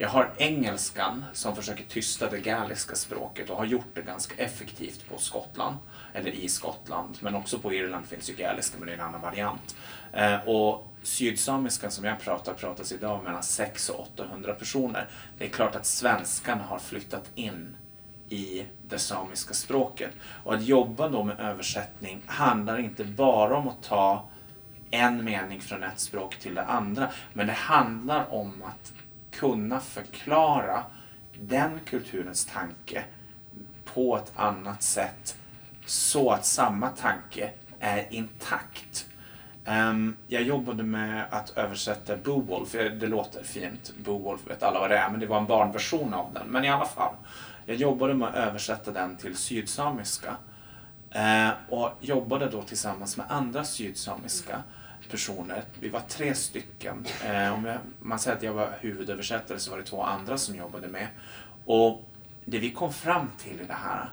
Jag 0.00 0.08
har 0.08 0.30
engelskan 0.36 1.24
som 1.32 1.56
försöker 1.56 1.84
tysta 1.84 2.30
det 2.30 2.38
gaeliska 2.38 2.94
språket 2.94 3.50
och 3.50 3.56
har 3.56 3.64
gjort 3.64 3.94
det 3.94 4.02
ganska 4.02 4.42
effektivt 4.44 5.08
på 5.08 5.18
Skottland, 5.18 5.76
eller 6.12 6.30
i 6.30 6.48
Skottland, 6.48 7.18
men 7.20 7.34
också 7.34 7.58
på 7.58 7.72
Irland 7.72 8.06
finns 8.06 8.30
ju 8.30 8.34
gaeliska 8.34 8.78
men 8.78 8.86
det 8.86 8.92
är 8.92 8.98
en 8.98 9.04
annan 9.04 9.20
variant. 9.20 9.76
Eh, 10.12 10.48
och 10.48 10.88
sydsamiskan 11.02 11.90
som 11.90 12.04
jag 12.04 12.20
pratar 12.20 12.54
pratas 12.54 12.92
idag 12.92 13.24
mellan 13.24 13.42
600 13.42 14.02
och 14.02 14.08
800 14.12 14.54
personer. 14.54 15.08
Det 15.38 15.44
är 15.44 15.48
klart 15.48 15.74
att 15.74 15.86
svenskan 15.86 16.60
har 16.60 16.78
flyttat 16.78 17.30
in 17.34 17.76
i 18.28 18.66
det 18.88 18.98
samiska 18.98 19.54
språket. 19.54 20.10
Och 20.44 20.54
att 20.54 20.64
jobba 20.64 21.08
då 21.08 21.24
med 21.24 21.40
översättning 21.40 22.22
handlar 22.26 22.78
inte 22.78 23.04
bara 23.04 23.56
om 23.56 23.68
att 23.68 23.82
ta 23.82 24.28
en 24.90 25.24
mening 25.24 25.60
från 25.60 25.82
ett 25.82 26.00
språk 26.00 26.36
till 26.36 26.54
det 26.54 26.64
andra, 26.64 27.10
men 27.32 27.46
det 27.46 27.52
handlar 27.52 28.34
om 28.34 28.62
att 28.62 28.92
kunna 29.38 29.80
förklara 29.80 30.84
den 31.40 31.80
kulturens 31.84 32.46
tanke 32.46 33.04
på 33.84 34.16
ett 34.16 34.32
annat 34.36 34.82
sätt 34.82 35.36
så 35.86 36.30
att 36.30 36.46
samma 36.46 36.88
tanke 36.88 37.50
är 37.80 38.06
intakt. 38.10 39.06
Um, 39.66 40.16
jag 40.26 40.42
jobbade 40.42 40.82
med 40.82 41.24
att 41.30 41.58
översätta 41.58 42.16
Beowulf, 42.16 42.72
det 42.72 43.06
låter 43.06 43.44
fint, 43.44 43.92
Beowulf 44.04 44.40
vet 44.46 44.62
alla 44.62 44.80
vad 44.80 44.90
det 44.90 44.98
är, 44.98 45.10
men 45.10 45.20
det 45.20 45.26
var 45.26 45.38
en 45.38 45.46
barnversion 45.46 46.14
av 46.14 46.34
den. 46.34 46.46
Men 46.46 46.64
i 46.64 46.70
alla 46.70 46.86
fall, 46.86 47.14
jag 47.66 47.76
jobbade 47.76 48.14
med 48.14 48.28
att 48.28 48.34
översätta 48.34 48.92
den 48.92 49.16
till 49.16 49.36
sydsamiska. 49.36 50.36
Uh, 51.16 51.50
och 51.68 51.90
jobbade 52.00 52.48
då 52.48 52.62
tillsammans 52.62 53.16
med 53.16 53.26
andra 53.28 53.64
sydsamiska 53.64 54.62
personer. 55.10 55.64
Vi 55.80 55.88
var 55.88 56.00
tre 56.00 56.34
stycken. 56.34 57.06
Eh, 57.24 57.54
om 57.54 57.64
jag, 57.64 57.78
man 58.00 58.18
säger 58.18 58.36
att 58.36 58.42
jag 58.42 58.52
var 58.52 58.78
huvudöversättare 58.80 59.58
så 59.58 59.70
var 59.70 59.78
det 59.78 59.84
två 59.84 60.02
andra 60.02 60.38
som 60.38 60.56
jobbade 60.56 60.88
med. 60.88 61.08
Och 61.64 62.04
det 62.44 62.58
vi 62.58 62.70
kom 62.70 62.92
fram 62.92 63.30
till 63.38 63.60
i 63.60 63.64
det 63.64 63.72
här 63.72 64.08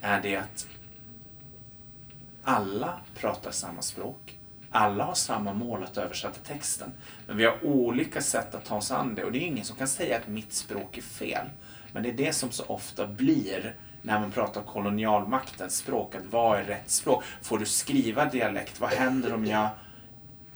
är 0.00 0.22
det 0.22 0.36
att 0.36 0.66
alla 2.42 3.00
pratar 3.14 3.50
samma 3.50 3.82
språk. 3.82 4.38
Alla 4.70 5.04
har 5.04 5.14
samma 5.14 5.52
mål 5.52 5.84
att 5.84 5.96
översätta 5.96 6.40
texten. 6.40 6.92
Men 7.26 7.36
vi 7.36 7.44
har 7.44 7.64
olika 7.64 8.20
sätt 8.20 8.54
att 8.54 8.64
ta 8.64 8.76
oss 8.76 8.90
an 8.90 9.14
det. 9.14 9.24
Och 9.24 9.32
det 9.32 9.38
är 9.38 9.46
ingen 9.46 9.64
som 9.64 9.76
kan 9.76 9.88
säga 9.88 10.16
att 10.16 10.28
mitt 10.28 10.52
språk 10.52 10.98
är 10.98 11.02
fel. 11.02 11.46
Men 11.92 12.02
det 12.02 12.08
är 12.08 12.12
det 12.12 12.32
som 12.32 12.50
så 12.50 12.64
ofta 12.64 13.06
blir 13.06 13.74
när 14.02 14.20
man 14.20 14.30
pratar 14.30 14.62
kolonialmaktens 14.62 15.76
språk. 15.76 16.14
Att 16.14 16.22
vad 16.30 16.58
är 16.58 16.64
rätt 16.64 16.90
språk? 16.90 17.24
Får 17.42 17.58
du 17.58 17.66
skriva 17.66 18.24
dialekt? 18.24 18.80
Vad 18.80 18.90
händer 18.90 19.34
om 19.34 19.46
jag 19.46 19.68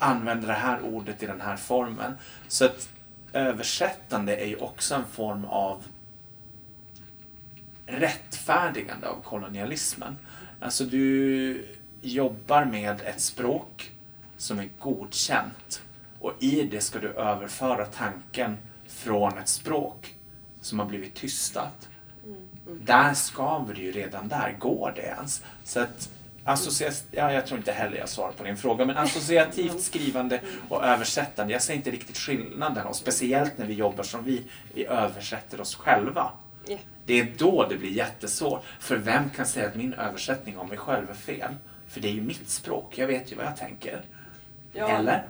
använder 0.03 0.49
det 0.49 0.55
här 0.55 0.83
ordet 0.83 1.23
i 1.23 1.27
den 1.27 1.41
här 1.41 1.57
formen? 1.57 2.15
Så 2.49 2.65
att 2.65 2.89
översättande 3.33 4.37
är 4.37 4.47
ju 4.47 4.57
också 4.57 4.95
en 4.95 5.05
form 5.05 5.45
av 5.45 5.85
rättfärdigande 7.87 9.09
av 9.09 9.23
kolonialismen. 9.23 10.17
Alltså 10.61 10.85
du 10.85 11.67
jobbar 12.01 12.65
med 12.65 13.01
ett 13.01 13.21
språk 13.21 13.93
som 14.37 14.59
är 14.59 14.69
godkänt 14.79 15.83
och 16.19 16.33
i 16.39 16.63
det 16.63 16.81
ska 16.81 16.99
du 16.99 17.09
överföra 17.09 17.87
tanken 17.87 18.59
från 18.87 19.39
ett 19.39 19.49
språk 19.49 20.15
som 20.61 20.79
har 20.79 20.87
blivit 20.87 21.15
tystat. 21.15 21.89
Där 22.67 23.15
skaver 23.15 23.75
det 23.75 23.81
ju 23.81 23.93
redan 23.93 24.29
där. 24.29 24.57
Går 24.59 24.93
det 24.97 25.03
ens? 25.03 25.45
Så 25.65 25.81
att 25.81 26.11
associa- 26.45 27.05
ja, 27.11 27.33
jag 27.33 27.47
tror 27.47 27.59
inte 27.59 27.73
heller 27.73 27.97
jag 27.97 28.09
svarar 28.09 28.33
på 28.33 28.45
din 28.45 28.57
fråga, 28.57 28.85
men 28.85 28.97
associativt 28.97 29.81
skrivande 29.83 30.41
och 30.69 30.85
översättande, 30.85 31.53
jag 31.53 31.63
ser 31.63 31.75
inte 31.75 31.91
riktigt 31.91 32.17
skillnaden 32.19 32.87
och 32.87 32.97
speciellt 32.97 33.59
när 33.59 33.67
vi 33.67 33.75
jobbar 33.75 34.03
som 34.05 34.25
vi, 34.25 34.43
vi 34.75 34.87
översätter 34.87 35.61
oss 35.61 35.75
själva. 35.75 36.31
Ja. 36.67 36.77
Det 37.07 37.21
är 37.21 37.33
då 37.39 37.67
det 37.69 37.77
blir 37.77 37.91
jättesvårt. 37.91 38.65
För 38.81 38.97
vem 38.97 39.31
kan 39.31 39.47
säga 39.47 39.67
att 39.69 39.75
min 39.77 39.95
översättning 39.95 40.57
av 40.59 40.69
mig 40.69 40.79
själv 40.79 41.11
är 41.11 41.15
fel? 41.15 41.55
För 41.89 42.01
det 42.01 42.09
är 42.09 42.13
ju 42.13 42.23
mitt 42.23 42.49
språk, 42.51 42.99
jag 42.99 43.07
vet 43.07 43.33
ju 43.33 43.37
vad 43.37 43.47
jag 43.47 43.57
tänker. 43.57 44.03
Ja. 44.73 44.89
Eller? 44.89 45.25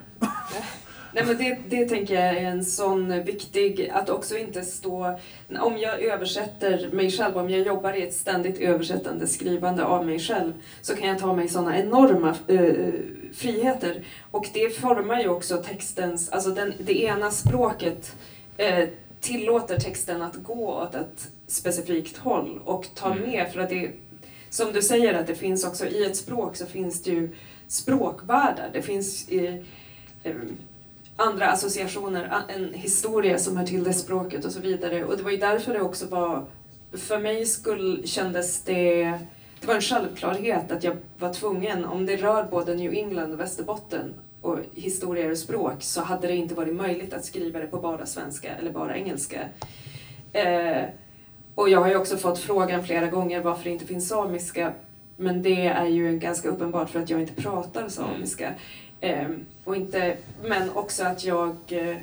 Nej, 1.15 1.25
men 1.25 1.37
det, 1.37 1.57
det 1.69 1.85
tänker 1.89 2.13
jag 2.13 2.23
är 2.37 2.45
en 2.45 2.65
sån 2.65 3.23
viktig, 3.23 3.91
att 3.93 4.09
också 4.09 4.37
inte 4.37 4.61
stå... 4.61 5.19
Om 5.59 5.77
jag 5.77 6.01
översätter 6.01 6.89
mig 6.93 7.11
själv, 7.11 7.37
om 7.37 7.49
jag 7.49 7.61
jobbar 7.67 7.93
i 7.93 8.01
ett 8.01 8.13
ständigt 8.13 8.59
översättande 8.59 9.27
skrivande 9.27 9.83
av 9.85 10.05
mig 10.05 10.19
själv, 10.19 10.53
så 10.81 10.95
kan 10.95 11.09
jag 11.09 11.19
ta 11.19 11.33
mig 11.33 11.47
såna 11.47 11.79
enorma 11.79 12.35
eh, 12.47 12.93
friheter. 13.33 14.03
Och 14.31 14.47
det 14.53 14.69
formar 14.79 15.21
ju 15.21 15.29
också 15.29 15.57
textens, 15.57 16.29
alltså 16.29 16.49
den, 16.49 16.73
det 16.79 17.03
ena 17.03 17.31
språket 17.31 18.15
eh, 18.57 18.89
tillåter 19.21 19.79
texten 19.79 20.21
att 20.21 20.35
gå 20.35 20.73
åt 20.73 20.95
ett 20.95 21.29
specifikt 21.47 22.17
håll 22.17 22.59
och 22.65 22.87
ta 22.95 23.11
Mm. 23.11 23.29
med, 23.29 23.53
för 23.53 23.59
att 23.59 23.69
det, 23.69 23.91
som 24.49 24.73
du 24.73 24.81
säger, 24.81 25.13
att 25.13 25.27
det 25.27 25.35
finns 25.35 25.65
också 25.65 25.85
i 25.85 26.05
ett 26.05 26.17
språk 26.17 26.55
så 26.55 26.65
finns 26.65 27.03
det 27.03 27.11
ju 27.11 27.29
språkvärldar. 27.67 28.69
Det 28.73 28.81
finns 28.81 29.29
eh, 29.29 29.55
eh, 30.23 30.35
andra 31.15 31.47
associationer, 31.47 32.43
en 32.47 32.73
historia 32.73 33.37
som 33.37 33.57
hör 33.57 33.65
till 33.65 33.83
det 33.83 33.93
språket 33.93 34.45
och 34.45 34.51
så 34.51 34.59
vidare. 34.59 35.03
Och 35.03 35.17
det 35.17 35.23
var 35.23 35.31
ju 35.31 35.37
därför 35.37 35.73
det 35.73 35.81
också 35.81 36.07
var, 36.07 36.45
för 36.91 37.19
mig 37.19 37.45
skulle, 37.45 38.07
kändes 38.07 38.61
det, 38.61 39.03
det 39.61 39.67
var 39.67 39.75
en 39.75 39.81
självklarhet 39.81 40.71
att 40.71 40.83
jag 40.83 40.97
var 41.19 41.33
tvungen, 41.33 41.85
om 41.85 42.05
det 42.05 42.15
rör 42.15 42.43
både 42.43 42.75
New 42.75 42.93
England 42.93 43.33
och 43.33 43.39
Västerbotten 43.39 44.13
och 44.41 44.59
historia 44.73 45.31
och 45.31 45.37
språk 45.37 45.75
så 45.79 46.01
hade 46.01 46.27
det 46.27 46.35
inte 46.35 46.55
varit 46.55 46.75
möjligt 46.75 47.13
att 47.13 47.25
skriva 47.25 47.59
det 47.59 47.67
på 47.67 47.77
bara 47.77 48.05
svenska 48.05 48.55
eller 48.55 48.71
bara 48.71 48.97
engelska. 48.97 49.39
Eh, 50.33 50.83
och 51.55 51.69
jag 51.69 51.79
har 51.79 51.87
ju 51.87 51.95
också 51.95 52.17
fått 52.17 52.39
frågan 52.39 52.83
flera 52.83 53.07
gånger 53.07 53.41
varför 53.41 53.63
det 53.63 53.69
inte 53.69 53.85
finns 53.85 54.07
samiska. 54.07 54.73
Men 55.17 55.41
det 55.41 55.67
är 55.67 55.85
ju 55.85 56.17
ganska 56.17 56.49
uppenbart 56.49 56.89
för 56.89 56.99
att 56.99 57.09
jag 57.09 57.21
inte 57.21 57.41
pratar 57.41 57.89
samiska. 57.89 58.53
Eh, 59.03 59.29
och 59.63 59.75
inte, 59.75 60.17
men 60.43 60.69
också 60.69 61.03
att 61.03 61.23
jag... 61.23 61.55
Eh, 61.67 61.97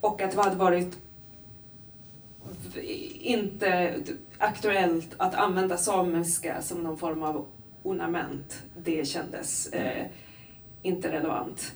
och 0.00 0.22
att 0.22 0.30
det 0.30 0.42
hade 0.42 0.56
varit 0.56 0.98
inte 3.20 3.94
aktuellt 4.38 5.08
att 5.16 5.34
använda 5.34 5.76
samiska 5.76 6.62
som 6.62 6.82
någon 6.82 6.98
form 6.98 7.22
av 7.22 7.46
ornament. 7.82 8.62
Det 8.76 9.08
kändes 9.08 9.66
eh, 9.66 10.06
inte 10.82 11.12
relevant 11.12 11.72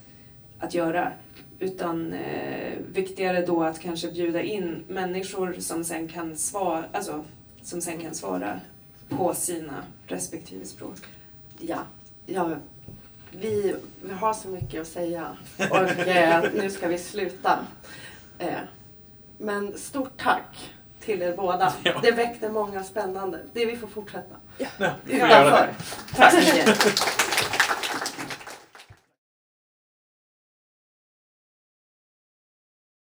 att 0.59 0.75
göra. 0.75 1.13
Utan 1.59 2.13
eh, 2.13 2.79
viktigare 2.93 3.47
då 3.47 3.63
att 3.63 3.81
kanske 3.81 4.13
bjuda 4.13 4.43
in 4.43 4.85
människor 4.89 5.57
som 5.59 5.85
sen 5.85 6.09
kan 6.09 6.37
svara, 6.37 6.85
alltså, 6.93 7.25
som 7.63 7.81
sen 7.81 7.99
kan 7.99 8.15
svara 8.15 8.61
på 9.09 9.35
sina 9.35 9.85
respektive 10.07 10.65
språk. 10.65 10.99
Ja, 11.59 11.79
jag 12.27 12.57
vi, 13.41 13.75
vi 14.03 14.15
har 14.15 14.35
så 14.35 14.49
mycket 14.49 14.81
att 14.81 14.89
säga 14.89 15.37
och 15.71 16.09
eh, 16.09 16.45
nu 16.55 16.71
ska 16.71 16.89
vi 16.89 16.99
sluta. 16.99 17.59
Eh, 18.39 18.49
men 19.39 19.79
stort 19.79 20.23
tack 20.23 20.73
till 21.01 21.23
er 21.23 21.37
båda. 21.37 21.73
Ja. 21.83 22.01
Det 22.03 22.11
väckte 22.11 22.49
många 22.49 22.85
spännande. 22.85 23.39
Det 23.53 23.67
vi 23.67 23.77
får 23.77 23.89
fortsätta. 23.89 24.35
Ja, 24.59 24.91
vi 25.05 25.21
får 25.21 25.29
göra 25.29 25.51
det. 25.51 25.75
Tack 26.17 26.33
så 26.33 26.39
mycket. 26.39 27.28